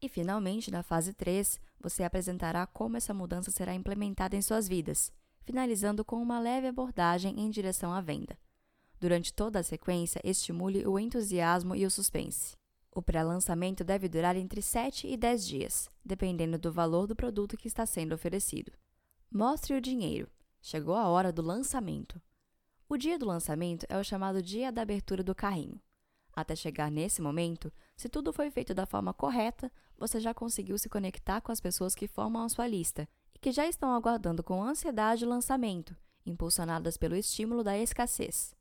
E, 0.00 0.08
finalmente, 0.08 0.70
na 0.70 0.84
fase 0.84 1.12
3, 1.12 1.60
você 1.80 2.04
apresentará 2.04 2.66
como 2.68 2.96
essa 2.96 3.12
mudança 3.12 3.50
será 3.50 3.74
implementada 3.74 4.36
em 4.36 4.42
suas 4.42 4.68
vidas, 4.68 5.12
finalizando 5.42 6.04
com 6.04 6.22
uma 6.22 6.38
leve 6.38 6.68
abordagem 6.68 7.40
em 7.40 7.50
direção 7.50 7.92
à 7.92 8.00
venda. 8.00 8.38
Durante 9.00 9.32
toda 9.32 9.58
a 9.58 9.64
sequência, 9.64 10.20
estimule 10.22 10.86
o 10.86 10.98
entusiasmo 10.98 11.74
e 11.74 11.84
o 11.84 11.90
suspense. 11.90 12.59
O 12.92 13.00
pré-lançamento 13.00 13.84
deve 13.84 14.08
durar 14.08 14.36
entre 14.36 14.60
7 14.60 15.06
e 15.06 15.16
10 15.16 15.46
dias, 15.46 15.90
dependendo 16.04 16.58
do 16.58 16.72
valor 16.72 17.06
do 17.06 17.14
produto 17.14 17.56
que 17.56 17.68
está 17.68 17.86
sendo 17.86 18.14
oferecido. 18.14 18.72
Mostre 19.30 19.74
o 19.74 19.80
dinheiro. 19.80 20.28
Chegou 20.60 20.96
a 20.96 21.08
hora 21.08 21.32
do 21.32 21.40
lançamento. 21.40 22.20
O 22.88 22.96
dia 22.96 23.16
do 23.16 23.26
lançamento 23.26 23.86
é 23.88 23.96
o 23.96 24.02
chamado 24.02 24.42
dia 24.42 24.72
da 24.72 24.82
abertura 24.82 25.22
do 25.22 25.34
carrinho. 25.34 25.80
Até 26.34 26.56
chegar 26.56 26.90
nesse 26.90 27.22
momento, 27.22 27.72
se 27.96 28.08
tudo 28.08 28.32
foi 28.32 28.50
feito 28.50 28.74
da 28.74 28.86
forma 28.86 29.14
correta, 29.14 29.70
você 29.96 30.18
já 30.18 30.34
conseguiu 30.34 30.76
se 30.76 30.88
conectar 30.88 31.40
com 31.40 31.52
as 31.52 31.60
pessoas 31.60 31.94
que 31.94 32.08
formam 32.08 32.42
a 32.42 32.48
sua 32.48 32.66
lista 32.66 33.08
e 33.34 33.38
que 33.38 33.52
já 33.52 33.66
estão 33.66 33.92
aguardando 33.92 34.42
com 34.42 34.62
ansiedade 34.62 35.24
o 35.24 35.28
lançamento, 35.28 35.96
impulsionadas 36.26 36.96
pelo 36.96 37.14
estímulo 37.14 37.62
da 37.62 37.78
escassez. 37.78 38.54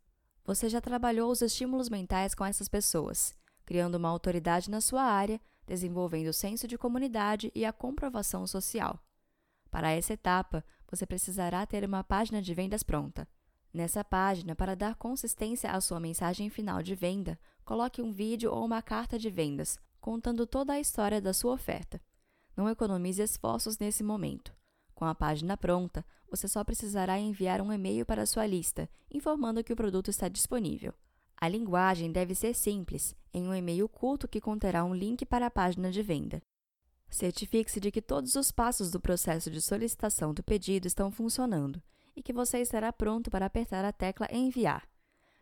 Você 0.46 0.70
já 0.70 0.82
trabalhou 0.82 1.32
os 1.32 1.42
estímulos 1.42 1.90
mentais 1.90 2.36
com 2.36 2.46
essas 2.46 2.68
pessoas, 2.68 3.36
criando 3.70 3.94
uma 3.94 4.10
autoridade 4.10 4.68
na 4.68 4.82
sua 4.82 5.04
área, 5.04 5.40
desenvolvendo 5.68 6.30
o 6.30 6.34
senso 6.34 6.68
de 6.68 6.76
comunidade 6.76 7.52
e 7.54 7.64
a 7.64 7.72
comprovação 7.72 8.48
social. 8.48 9.00
Para 9.70 9.92
essa 9.92 10.14
etapa, 10.14 10.66
você 10.90 11.06
precisará 11.06 11.64
ter 11.68 11.86
uma 11.86 12.04
página 12.04 12.42
de 12.42 12.52
vendas 12.52 12.82
pronta. 12.82 13.28
Nessa 13.72 14.04
página, 14.04 14.56
para 14.56 14.76
dar 14.76 14.96
consistência 14.96 15.70
à 15.72 15.80
sua 15.80 16.00
mensagem 16.00 16.50
final 16.50 16.82
de 16.82 16.96
venda, 16.96 17.40
coloque 17.64 18.02
um 18.02 18.12
vídeo 18.12 18.52
ou 18.52 18.66
uma 18.66 18.82
carta 18.82 19.20
de 19.20 19.30
vendas, 19.30 19.78
contando 20.02 20.48
toda 20.48 20.74
a 20.74 20.80
história 20.80 21.22
da 21.22 21.32
sua 21.32 21.54
oferta. 21.54 22.02
Não 22.58 22.68
economize 22.68 23.22
esforços 23.22 23.78
nesse 23.78 24.04
momento. 24.04 24.52
Com 24.96 25.06
a 25.06 25.14
página 25.14 25.56
pronta, 25.56 26.04
você 26.28 26.48
só 26.48 26.64
precisará 26.64 27.20
enviar 27.20 27.62
um 27.62 27.72
e-mail 27.72 28.04
para 28.04 28.26
sua 28.26 28.48
lista, 28.48 28.90
informando 29.12 29.64
que 29.64 29.74
o 29.74 29.76
produto 29.76 30.10
está 30.10 30.28
disponível. 30.28 30.92
A 31.42 31.48
linguagem 31.48 32.12
deve 32.12 32.36
ser 32.36 32.54
simples, 32.54 33.16
em 33.34 33.48
um 33.48 33.56
e-mail 33.56 33.88
curto 33.88 34.28
que 34.28 34.42
conterá 34.42 34.84
um 34.84 34.94
link 34.94 35.26
para 35.26 35.46
a 35.46 35.52
página 35.52 35.90
de 35.90 36.04
venda. 36.04 36.42
Certifique-se 37.10 37.80
de 37.80 37.92
que 37.92 38.02
todos 38.02 38.36
os 38.36 38.52
passos 38.52 38.92
do 38.92 39.00
processo 39.00 39.50
de 39.50 39.62
solicitação 39.62 40.34
do 40.34 40.44
pedido 40.44 40.86
estão 40.86 41.10
funcionando 41.10 41.82
e 42.14 42.22
que 42.22 42.34
você 42.34 42.60
estará 42.60 42.92
pronto 42.92 43.32
para 43.32 43.46
apertar 43.46 43.86
a 43.86 43.94
tecla 43.94 44.28
Enviar. 44.30 44.86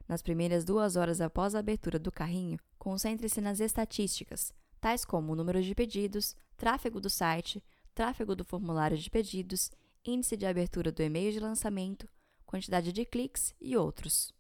Nas 0.08 0.22
primeiras 0.22 0.64
duas 0.64 0.96
horas 0.96 1.20
após 1.20 1.56
a 1.56 1.60
abertura 1.60 1.98
do 1.98 2.12
carrinho, 2.12 2.60
concentre-se 2.78 3.42
nas 3.42 3.60
estatísticas, 3.60 4.54
tais 4.80 5.04
como 5.04 5.34
o 5.34 5.36
número 5.36 5.62
de 5.64 5.74
pedidos, 5.74 6.36
tráfego 6.56 7.02
do 7.02 7.10
site, 7.10 7.62
tráfego 7.96 8.36
do 8.36 8.46
formulário 8.46 8.98
de 8.98 9.10
pedidos, 9.10 9.72
índice 10.06 10.38
de 10.38 10.46
abertura 10.46 10.92
do 10.92 11.02
e-mail 11.02 11.32
de 11.32 11.40
lançamento, 11.40 12.08
quantidade 12.46 12.94
de 12.94 13.04
cliques 13.04 13.56
e 13.60 13.76
outros. 13.76 14.37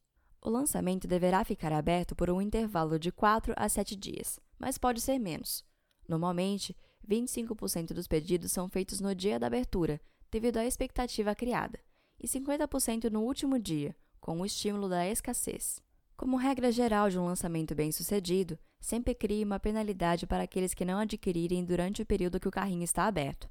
O 0.47 0.49
lançamento 0.49 1.09
deverá 1.09 1.43
ficar 1.43 1.73
aberto 1.73 2.15
por 2.15 2.29
um 2.29 2.41
intervalo 2.41 2.97
de 2.97 3.11
4 3.11 3.53
a 3.57 3.67
7 3.67 3.97
dias, 3.97 4.39
mas 4.57 4.77
pode 4.77 5.01
ser 5.01 5.19
menos. 5.19 5.61
Normalmente, 6.07 6.73
25% 7.05 7.87
dos 7.87 8.07
pedidos 8.07 8.53
são 8.53 8.69
feitos 8.69 9.01
no 9.01 9.13
dia 9.13 9.37
da 9.37 9.47
abertura, 9.47 9.99
devido 10.31 10.55
à 10.55 10.65
expectativa 10.65 11.35
criada, 11.35 11.77
e 12.17 12.29
50% 12.29 13.09
no 13.09 13.23
último 13.23 13.59
dia, 13.59 13.93
com 14.21 14.39
o 14.39 14.45
estímulo 14.45 14.87
da 14.87 15.05
escassez. 15.05 15.81
Como 16.15 16.37
regra 16.37 16.71
geral 16.71 17.09
de 17.09 17.19
um 17.19 17.25
lançamento 17.25 17.75
bem-sucedido, 17.75 18.57
sempre 18.79 19.13
crie 19.13 19.43
uma 19.43 19.59
penalidade 19.59 20.25
para 20.25 20.43
aqueles 20.43 20.73
que 20.73 20.85
não 20.85 20.99
adquirirem 20.99 21.65
durante 21.65 22.01
o 22.01 22.05
período 22.05 22.39
que 22.39 22.47
o 22.47 22.51
carrinho 22.51 22.85
está 22.85 23.03
aberto. 23.03 23.49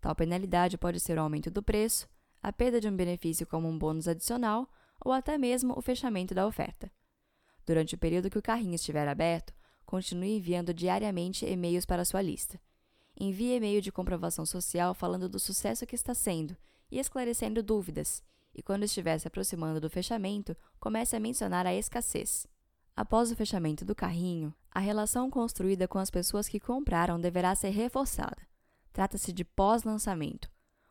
Tal 0.00 0.14
penalidade 0.14 0.78
pode 0.78 0.98
ser 0.98 1.18
o 1.18 1.20
aumento 1.20 1.50
do 1.50 1.62
preço, 1.62 2.08
a 2.42 2.50
perda 2.50 2.80
de 2.80 2.88
um 2.88 2.96
benefício 2.96 3.46
como 3.46 3.68
um 3.68 3.78
bônus 3.78 4.08
adicional 4.08 4.66
ou 5.04 5.12
até 5.12 5.38
mesmo 5.38 5.74
o 5.76 5.82
fechamento 5.82 6.34
da 6.34 6.46
oferta. 6.46 6.90
Durante 7.64 7.94
o 7.94 7.98
período 7.98 8.30
que 8.30 8.38
o 8.38 8.42
carrinho 8.42 8.74
estiver 8.74 9.06
aberto, 9.06 9.52
continue 9.84 10.36
enviando 10.36 10.74
diariamente 10.74 11.46
e-mails 11.46 11.84
para 11.84 12.04
sua 12.04 12.22
lista. 12.22 12.60
Envie 13.18 13.56
e-mail 13.56 13.80
de 13.80 13.92
comprovação 13.92 14.46
social 14.46 14.94
falando 14.94 15.28
do 15.28 15.38
sucesso 15.38 15.86
que 15.86 15.94
está 15.94 16.14
sendo 16.14 16.56
e 16.90 16.98
esclarecendo 16.98 17.62
dúvidas, 17.62 18.22
e 18.54 18.62
quando 18.62 18.84
estiver 18.84 19.18
se 19.18 19.28
aproximando 19.28 19.80
do 19.80 19.90
fechamento, 19.90 20.56
comece 20.80 21.14
a 21.14 21.20
mencionar 21.20 21.66
a 21.66 21.74
escassez. 21.74 22.46
Após 22.96 23.30
o 23.30 23.36
fechamento 23.36 23.84
do 23.84 23.94
carrinho, 23.94 24.52
a 24.70 24.80
relação 24.80 25.30
construída 25.30 25.86
com 25.86 25.98
as 25.98 26.10
pessoas 26.10 26.48
que 26.48 26.58
compraram 26.58 27.20
deverá 27.20 27.54
ser 27.54 27.70
reforçada. 27.70 28.46
Trata-se 28.92 29.32
de 29.32 29.44
pós-lançamento. 29.44 30.50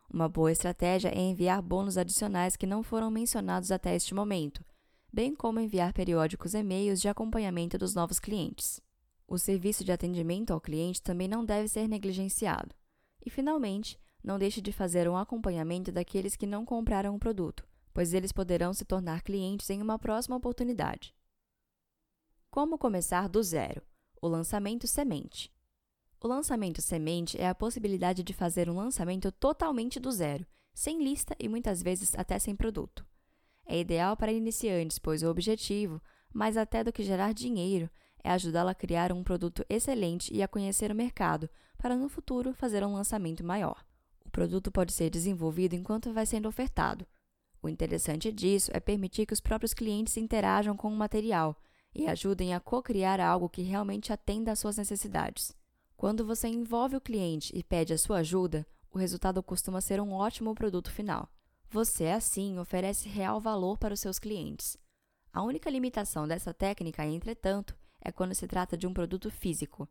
Uma 0.09 0.29
boa 0.29 0.51
estratégia 0.51 1.09
é 1.09 1.19
enviar 1.19 1.61
bônus 1.61 1.97
adicionais 1.97 2.55
que 2.55 2.65
não 2.65 2.81
foram 2.81 3.11
mencionados 3.11 3.71
até 3.71 3.95
este 3.95 4.13
momento, 4.13 4.63
bem 5.11 5.35
como 5.35 5.59
enviar 5.59 5.91
periódicos 5.93 6.53
e-mails 6.53 7.01
de 7.01 7.09
acompanhamento 7.09 7.77
dos 7.77 7.93
novos 7.93 8.19
clientes. 8.19 8.81
O 9.27 9.37
serviço 9.37 9.83
de 9.83 9.91
atendimento 9.91 10.51
ao 10.51 10.61
cliente 10.61 11.01
também 11.01 11.27
não 11.27 11.43
deve 11.43 11.67
ser 11.67 11.87
negligenciado. 11.87 12.73
E, 13.25 13.29
finalmente, 13.29 13.99
não 14.23 14.39
deixe 14.39 14.61
de 14.61 14.71
fazer 14.71 15.09
um 15.09 15.17
acompanhamento 15.17 15.91
daqueles 15.91 16.35
que 16.35 16.47
não 16.47 16.65
compraram 16.65 17.13
o 17.13 17.19
produto, 17.19 17.67
pois 17.93 18.13
eles 18.13 18.31
poderão 18.31 18.73
se 18.73 18.85
tornar 18.85 19.21
clientes 19.21 19.69
em 19.69 19.81
uma 19.81 19.99
próxima 19.99 20.37
oportunidade. 20.37 21.13
Como 22.49 22.77
começar 22.77 23.27
do 23.27 23.43
zero? 23.43 23.81
O 24.21 24.27
lançamento 24.27 24.87
semente. 24.87 25.51
O 26.19 26.27
lançamento 26.27 26.81
semente 26.81 27.39
é 27.39 27.47
a 27.47 27.55
possibilidade 27.55 28.23
de 28.23 28.33
fazer 28.33 28.69
um 28.69 28.75
lançamento 28.75 29.31
totalmente 29.31 29.99
do 29.99 30.11
zero, 30.11 30.45
sem 30.73 31.03
lista 31.03 31.35
e 31.39 31.47
muitas 31.47 31.83
vezes 31.83 32.13
até 32.17 32.39
sem 32.39 32.55
produto. 32.55 33.05
É 33.65 33.79
ideal 33.79 34.17
para 34.17 34.31
iniciantes, 34.31 34.97
pois 34.97 35.21
o 35.21 35.29
objetivo, 35.29 36.01
mais 36.33 36.57
até 36.57 36.83
do 36.83 36.91
que 36.91 37.03
gerar 37.03 37.33
dinheiro, 37.33 37.89
é 38.23 38.31
ajudá-la 38.31 38.71
a 38.71 38.75
criar 38.75 39.11
um 39.11 39.23
produto 39.23 39.63
excelente 39.69 40.33
e 40.33 40.41
a 40.41 40.47
conhecer 40.47 40.91
o 40.91 40.95
mercado, 40.95 41.49
para 41.77 41.95
no 41.95 42.09
futuro 42.09 42.53
fazer 42.53 42.83
um 42.83 42.93
lançamento 42.93 43.43
maior. 43.43 43.85
O 44.25 44.29
produto 44.31 44.71
pode 44.71 44.93
ser 44.93 45.09
desenvolvido 45.09 45.75
enquanto 45.75 46.13
vai 46.13 46.25
sendo 46.25 46.49
ofertado. 46.49 47.05
O 47.61 47.69
interessante 47.69 48.31
disso 48.31 48.71
é 48.73 48.79
permitir 48.79 49.25
que 49.25 49.33
os 49.33 49.41
próprios 49.41 49.73
clientes 49.73 50.17
interajam 50.17 50.75
com 50.75 50.87
o 50.87 50.95
material 50.95 51.55
e 51.93 52.07
ajudem 52.07 52.53
a 52.53 52.59
co-criar 52.59 53.19
algo 53.19 53.49
que 53.49 53.61
realmente 53.61 54.11
atenda 54.11 54.51
às 54.51 54.59
suas 54.59 54.77
necessidades. 54.77 55.55
Quando 55.97 56.23
você 56.23 56.47
envolve 56.47 56.95
o 56.95 57.01
cliente 57.01 57.51
e 57.57 57.63
pede 57.63 57.91
a 57.91 57.97
sua 57.97 58.19
ajuda, 58.19 58.67
o 58.93 58.99
resultado 58.99 59.41
costuma 59.41 59.81
ser 59.81 59.99
um 59.99 60.13
ótimo 60.13 60.53
produto 60.53 60.91
final. 60.91 61.27
Você, 61.71 62.09
assim, 62.09 62.59
oferece 62.59 63.09
real 63.09 63.41
valor 63.41 63.79
para 63.79 63.95
os 63.95 63.99
seus 63.99 64.19
clientes. 64.19 64.77
A 65.33 65.41
única 65.41 65.71
limitação 65.71 66.27
dessa 66.27 66.53
técnica, 66.53 67.03
entretanto, 67.03 67.75
é 67.99 68.11
quando 68.11 68.35
se 68.35 68.47
trata 68.47 68.77
de 68.77 68.85
um 68.85 68.93
produto 68.93 69.31
físico. 69.31 69.89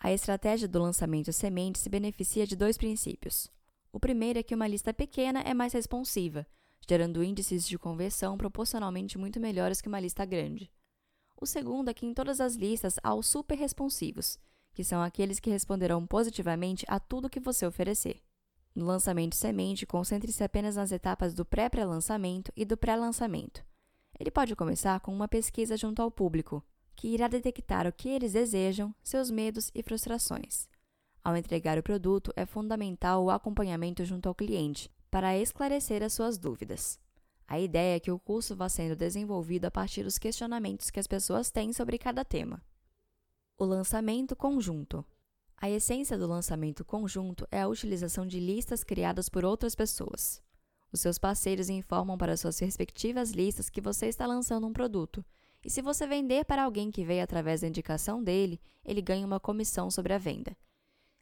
A 0.00 0.10
estratégia 0.10 0.66
do 0.66 0.80
lançamento 0.80 1.30
semente 1.34 1.78
se 1.78 1.90
beneficia 1.90 2.46
de 2.46 2.56
dois 2.56 2.78
princípios. 2.78 3.52
O 3.92 4.00
primeiro 4.00 4.38
é 4.38 4.42
que 4.42 4.54
uma 4.54 4.66
lista 4.66 4.94
pequena 4.94 5.40
é 5.40 5.52
mais 5.52 5.74
responsiva, 5.74 6.46
gerando 6.88 7.22
índices 7.22 7.68
de 7.68 7.78
conversão 7.78 8.38
proporcionalmente 8.38 9.18
muito 9.18 9.38
melhores 9.38 9.82
que 9.82 9.88
uma 9.88 10.00
lista 10.00 10.24
grande. 10.24 10.72
O 11.38 11.44
segundo 11.44 11.90
é 11.90 11.94
que 11.94 12.06
em 12.06 12.14
todas 12.14 12.40
as 12.40 12.54
listas 12.54 12.96
há 13.02 13.14
os 13.14 13.26
super 13.26 13.58
responsivos, 13.58 14.38
que 14.76 14.84
são 14.84 15.02
aqueles 15.02 15.40
que 15.40 15.48
responderão 15.48 16.06
positivamente 16.06 16.84
a 16.86 17.00
tudo 17.00 17.30
que 17.30 17.40
você 17.40 17.66
oferecer. 17.66 18.20
No 18.74 18.84
lançamento 18.84 19.34
semente, 19.34 19.86
concentre-se 19.86 20.44
apenas 20.44 20.76
nas 20.76 20.92
etapas 20.92 21.32
do 21.32 21.46
pré-pré-lançamento 21.46 22.52
e 22.54 22.62
do 22.62 22.76
pré-lançamento. 22.76 23.64
Ele 24.20 24.30
pode 24.30 24.54
começar 24.54 25.00
com 25.00 25.14
uma 25.14 25.26
pesquisa 25.26 25.78
junto 25.78 26.02
ao 26.02 26.10
público, 26.10 26.62
que 26.94 27.08
irá 27.08 27.26
detectar 27.26 27.86
o 27.86 27.92
que 27.92 28.10
eles 28.10 28.34
desejam, 28.34 28.94
seus 29.02 29.30
medos 29.30 29.70
e 29.74 29.82
frustrações. 29.82 30.68
Ao 31.24 31.34
entregar 31.34 31.78
o 31.78 31.82
produto, 31.82 32.30
é 32.36 32.44
fundamental 32.44 33.24
o 33.24 33.30
acompanhamento 33.30 34.04
junto 34.04 34.28
ao 34.28 34.34
cliente 34.34 34.90
para 35.10 35.38
esclarecer 35.38 36.02
as 36.02 36.12
suas 36.12 36.36
dúvidas. 36.36 37.00
A 37.48 37.58
ideia 37.58 37.96
é 37.96 38.00
que 38.00 38.10
o 38.10 38.18
curso 38.18 38.54
vá 38.54 38.68
sendo 38.68 38.94
desenvolvido 38.94 39.64
a 39.64 39.70
partir 39.70 40.02
dos 40.02 40.18
questionamentos 40.18 40.90
que 40.90 41.00
as 41.00 41.06
pessoas 41.06 41.50
têm 41.50 41.72
sobre 41.72 41.96
cada 41.96 42.26
tema. 42.26 42.62
O 43.58 43.64
lançamento 43.64 44.36
conjunto. 44.36 45.02
A 45.56 45.70
essência 45.70 46.18
do 46.18 46.26
lançamento 46.26 46.84
conjunto 46.84 47.48
é 47.50 47.62
a 47.62 47.66
utilização 47.68 48.26
de 48.26 48.38
listas 48.38 48.84
criadas 48.84 49.30
por 49.30 49.46
outras 49.46 49.74
pessoas. 49.74 50.42
Os 50.92 51.00
seus 51.00 51.16
parceiros 51.16 51.70
informam 51.70 52.18
para 52.18 52.36
suas 52.36 52.58
respectivas 52.58 53.30
listas 53.30 53.70
que 53.70 53.80
você 53.80 54.08
está 54.08 54.26
lançando 54.26 54.66
um 54.66 54.74
produto 54.74 55.24
e 55.64 55.70
se 55.70 55.80
você 55.80 56.06
vender 56.06 56.44
para 56.44 56.64
alguém 56.64 56.90
que 56.90 57.02
veio 57.02 57.22
através 57.22 57.62
da 57.62 57.66
indicação 57.66 58.22
dele, 58.22 58.60
ele 58.84 59.00
ganha 59.00 59.26
uma 59.26 59.40
comissão 59.40 59.90
sobre 59.90 60.12
a 60.12 60.18
venda. 60.18 60.54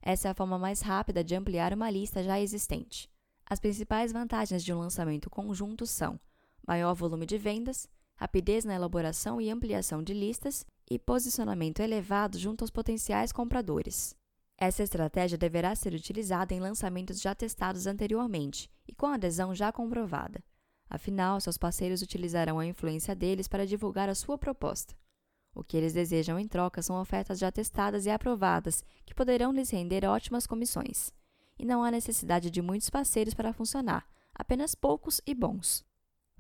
Essa 0.03 0.27
é 0.27 0.31
a 0.33 0.35
forma 0.35 0.59
mais 0.59 0.81
rápida 0.81 1.23
de 1.23 1.37
ampliar 1.37 1.73
uma 1.73 1.89
lista 1.89 2.21
já 2.21 2.41
existente. 2.41 3.09
As 3.47 3.61
principais 3.61 4.11
vantagens 4.11 4.65
de 4.65 4.73
um 4.73 4.81
lançamento 4.81 5.31
conjunto 5.31 5.87
são 5.87 6.19
maior 6.67 6.95
volume 6.95 7.27
de 7.27 7.39
vendas, 7.39 7.89
rapidez 8.17 8.65
na 8.65 8.75
elaboração 8.75 9.41
e 9.41 9.49
ampliação 9.51 10.03
de 10.03 10.13
listas 10.13 10.67
e 10.91 10.99
posicionamento 10.99 11.81
elevado 11.81 12.39
junto 12.39 12.63
aos 12.63 12.71
potenciais 12.71 13.33
compradores. 13.33 14.15
Essa 14.57 14.83
estratégia 14.83 15.37
deverá 15.37 15.75
ser 15.75 15.95
utilizada 15.95 16.55
em 16.55 16.61
lançamentos 16.61 17.21
já 17.21 17.35
testados 17.35 17.87
anteriormente 17.87 18.71
e 18.87 18.95
com 18.95 19.07
adesão 19.07 19.55
já 19.55 19.73
comprovada. 19.73 20.43
Afinal, 20.89 21.41
seus 21.41 21.59
parceiros 21.59 22.03
utilizarão 22.03 22.59
a 22.59 22.67
influência 22.67 23.15
deles 23.15 23.49
para 23.49 23.67
divulgar 23.67 24.09
a 24.09 24.15
sua 24.15 24.39
proposta. 24.39 24.95
O 25.55 25.63
que 25.63 25.77
eles 25.77 25.93
desejam 25.93 26.39
em 26.39 26.47
troca 26.47 26.83
são 26.83 27.01
ofertas 27.01 27.39
já 27.39 27.51
testadas 27.51 28.07
e 28.07 28.11
aprovadas, 28.11 28.85
que 29.07 29.15
poderão 29.15 29.53
lhes 29.53 29.71
render 29.71 30.05
ótimas 30.05 30.47
comissões. 30.47 31.13
E 31.59 31.65
não 31.65 31.85
há 31.85 31.91
necessidade 31.91 32.51
de 32.51 32.61
muitos 32.61 32.91
parceiros 32.91 33.35
para 33.35 33.53
funcionar, 33.53 34.07
apenas 34.35 34.75
poucos 34.75 35.21
e 35.25 35.35
bons. 35.35 35.85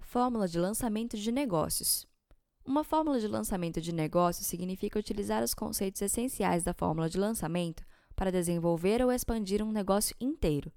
Fórmula 0.00 0.48
de 0.48 0.58
lançamento 0.58 1.16
de 1.16 1.30
negócios. 1.30 2.06
Uma 2.64 2.82
fórmula 2.84 3.20
de 3.20 3.28
lançamento 3.28 3.80
de 3.80 3.92
negócios 3.92 4.46
significa 4.46 4.98
utilizar 4.98 5.42
os 5.42 5.54
conceitos 5.54 6.00
essenciais 6.00 6.64
da 6.64 6.72
fórmula 6.72 7.08
de 7.08 7.18
lançamento 7.18 7.84
para 8.16 8.32
desenvolver 8.32 9.02
ou 9.02 9.12
expandir 9.12 9.62
um 9.62 9.70
negócio 9.70 10.16
inteiro 10.20 10.72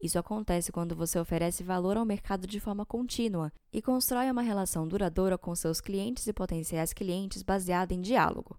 isso 0.00 0.18
acontece 0.18 0.72
quando 0.72 0.96
você 0.96 1.18
oferece 1.18 1.62
valor 1.62 1.98
ao 1.98 2.06
mercado 2.06 2.46
de 2.46 2.58
forma 2.58 2.86
contínua 2.86 3.52
e 3.70 3.82
constrói 3.82 4.30
uma 4.30 4.40
relação 4.40 4.88
duradoura 4.88 5.36
com 5.36 5.54
seus 5.54 5.80
clientes 5.80 6.26
e 6.26 6.32
potenciais 6.32 6.94
clientes 6.94 7.42
baseada 7.42 7.92
em 7.92 8.00
diálogo. 8.00 8.58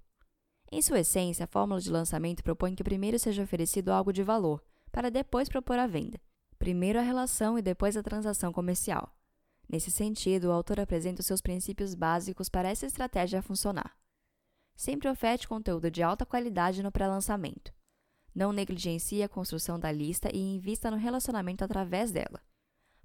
Em 0.71 0.81
sua 0.81 0.99
essência, 0.99 1.45
a 1.45 1.47
fórmula 1.47 1.81
de 1.81 1.89
lançamento 1.89 2.43
propõe 2.43 2.75
que 2.75 2.83
primeiro 2.83 3.17
seja 3.17 3.41
oferecido 3.41 3.89
algo 3.89 4.13
de 4.13 4.23
valor, 4.23 4.63
para 4.91 5.09
depois 5.09 5.49
propor 5.49 5.79
a 5.79 5.87
venda. 5.87 6.21
Primeiro 6.59 6.99
a 6.99 7.01
relação 7.01 7.57
e 7.57 7.61
depois 7.61 7.97
a 7.97 8.03
transação 8.03 8.53
comercial. 8.53 9.11
Nesse 9.71 9.89
sentido, 9.89 10.49
o 10.49 10.51
autor 10.51 10.81
apresenta 10.81 11.21
os 11.21 11.25
seus 11.25 11.39
princípios 11.39 11.95
básicos 11.95 12.49
para 12.49 12.67
essa 12.67 12.85
estratégia 12.85 13.41
funcionar. 13.41 13.97
Sempre 14.75 15.07
oferte 15.07 15.47
conteúdo 15.47 15.89
de 15.89 16.03
alta 16.03 16.25
qualidade 16.25 16.83
no 16.83 16.91
pré-lançamento. 16.91 17.73
Não 18.35 18.51
negligencie 18.51 19.23
a 19.23 19.29
construção 19.29 19.79
da 19.79 19.89
lista 19.89 20.29
e 20.33 20.39
invista 20.39 20.91
no 20.91 20.97
relacionamento 20.97 21.63
através 21.63 22.11
dela. 22.11 22.41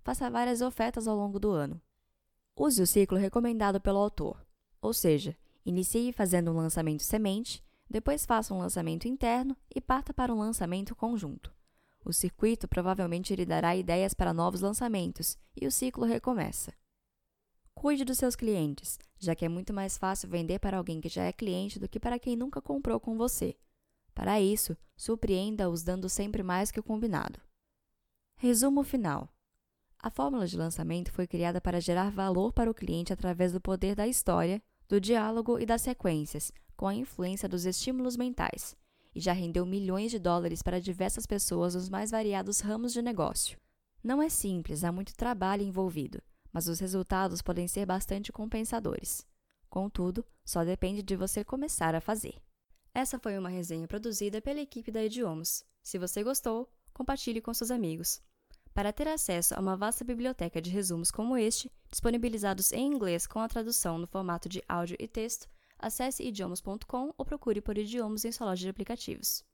Faça 0.02 0.28
várias 0.28 0.60
ofertas 0.60 1.06
ao 1.06 1.16
longo 1.16 1.38
do 1.38 1.52
ano. 1.52 1.80
Use 2.56 2.82
o 2.82 2.86
ciclo 2.86 3.16
recomendado 3.16 3.80
pelo 3.80 4.00
autor, 4.00 4.44
ou 4.82 4.92
seja, 4.92 5.36
inicie 5.64 6.12
fazendo 6.12 6.50
um 6.50 6.56
lançamento 6.56 7.04
semente, 7.04 7.62
depois 7.88 8.26
faça 8.26 8.52
um 8.52 8.58
lançamento 8.58 9.06
interno 9.06 9.56
e 9.72 9.80
parta 9.80 10.12
para 10.12 10.34
um 10.34 10.38
lançamento 10.40 10.96
conjunto. 10.96 11.54
O 12.06 12.12
circuito 12.12 12.68
provavelmente 12.68 13.34
lhe 13.34 13.44
dará 13.44 13.74
ideias 13.74 14.14
para 14.14 14.32
novos 14.32 14.60
lançamentos 14.60 15.36
e 15.60 15.66
o 15.66 15.72
ciclo 15.72 16.04
recomeça. 16.04 16.72
Cuide 17.74 18.04
dos 18.04 18.16
seus 18.16 18.36
clientes, 18.36 18.96
já 19.18 19.34
que 19.34 19.44
é 19.44 19.48
muito 19.48 19.74
mais 19.74 19.98
fácil 19.98 20.28
vender 20.28 20.60
para 20.60 20.76
alguém 20.76 21.00
que 21.00 21.08
já 21.08 21.24
é 21.24 21.32
cliente 21.32 21.80
do 21.80 21.88
que 21.88 21.98
para 21.98 22.16
quem 22.16 22.36
nunca 22.36 22.62
comprou 22.62 23.00
com 23.00 23.16
você. 23.16 23.56
Para 24.14 24.40
isso, 24.40 24.76
surpreenda-os 24.96 25.82
dando 25.82 26.08
sempre 26.08 26.44
mais 26.44 26.70
que 26.70 26.78
o 26.78 26.82
combinado. 26.82 27.40
Resumo 28.36 28.84
final: 28.84 29.28
A 29.98 30.08
fórmula 30.08 30.46
de 30.46 30.56
lançamento 30.56 31.10
foi 31.10 31.26
criada 31.26 31.60
para 31.60 31.80
gerar 31.80 32.12
valor 32.12 32.52
para 32.52 32.70
o 32.70 32.74
cliente 32.74 33.12
através 33.12 33.50
do 33.50 33.60
poder 33.60 33.96
da 33.96 34.06
história, 34.06 34.62
do 34.88 35.00
diálogo 35.00 35.58
e 35.58 35.66
das 35.66 35.82
sequências, 35.82 36.52
com 36.76 36.86
a 36.86 36.94
influência 36.94 37.48
dos 37.48 37.66
estímulos 37.66 38.16
mentais, 38.16 38.76
e 39.16 39.20
já 39.20 39.32
rendeu 39.32 39.64
milhões 39.64 40.10
de 40.10 40.18
dólares 40.18 40.62
para 40.62 40.78
diversas 40.78 41.24
pessoas 41.24 41.74
nos 41.74 41.88
mais 41.88 42.10
variados 42.10 42.60
ramos 42.60 42.92
de 42.92 43.00
negócio. 43.00 43.58
Não 44.04 44.22
é 44.22 44.28
simples, 44.28 44.84
há 44.84 44.92
muito 44.92 45.16
trabalho 45.16 45.62
envolvido, 45.62 46.22
mas 46.52 46.68
os 46.68 46.78
resultados 46.78 47.40
podem 47.40 47.66
ser 47.66 47.86
bastante 47.86 48.30
compensadores. 48.30 49.26
Contudo, 49.70 50.22
só 50.44 50.62
depende 50.64 51.02
de 51.02 51.16
você 51.16 51.42
começar 51.42 51.94
a 51.94 52.00
fazer. 52.00 52.34
Essa 52.92 53.18
foi 53.18 53.38
uma 53.38 53.48
resenha 53.48 53.88
produzida 53.88 54.42
pela 54.42 54.60
equipe 54.60 54.92
da 54.92 55.02
Idiomas. 55.02 55.64
Se 55.82 55.98
você 55.98 56.22
gostou, 56.22 56.70
compartilhe 56.92 57.40
com 57.40 57.54
seus 57.54 57.70
amigos. 57.70 58.20
Para 58.74 58.92
ter 58.92 59.08
acesso 59.08 59.54
a 59.54 59.60
uma 59.60 59.78
vasta 59.78 60.04
biblioteca 60.04 60.60
de 60.60 60.68
resumos 60.68 61.10
como 61.10 61.38
este, 61.38 61.72
disponibilizados 61.90 62.70
em 62.70 62.86
inglês 62.86 63.26
com 63.26 63.38
a 63.38 63.48
tradução 63.48 63.96
no 63.96 64.06
formato 64.06 64.46
de 64.46 64.62
áudio 64.68 64.98
e 65.00 65.08
texto, 65.08 65.48
acesse 65.78 66.22
idiomas.com 66.22 67.12
ou 67.16 67.24
procure 67.24 67.60
por 67.60 67.76
idiomas 67.78 68.24
em 68.24 68.32
sua 68.32 68.46
loja 68.46 68.62
de 68.62 68.68
aplicativos. 68.68 69.44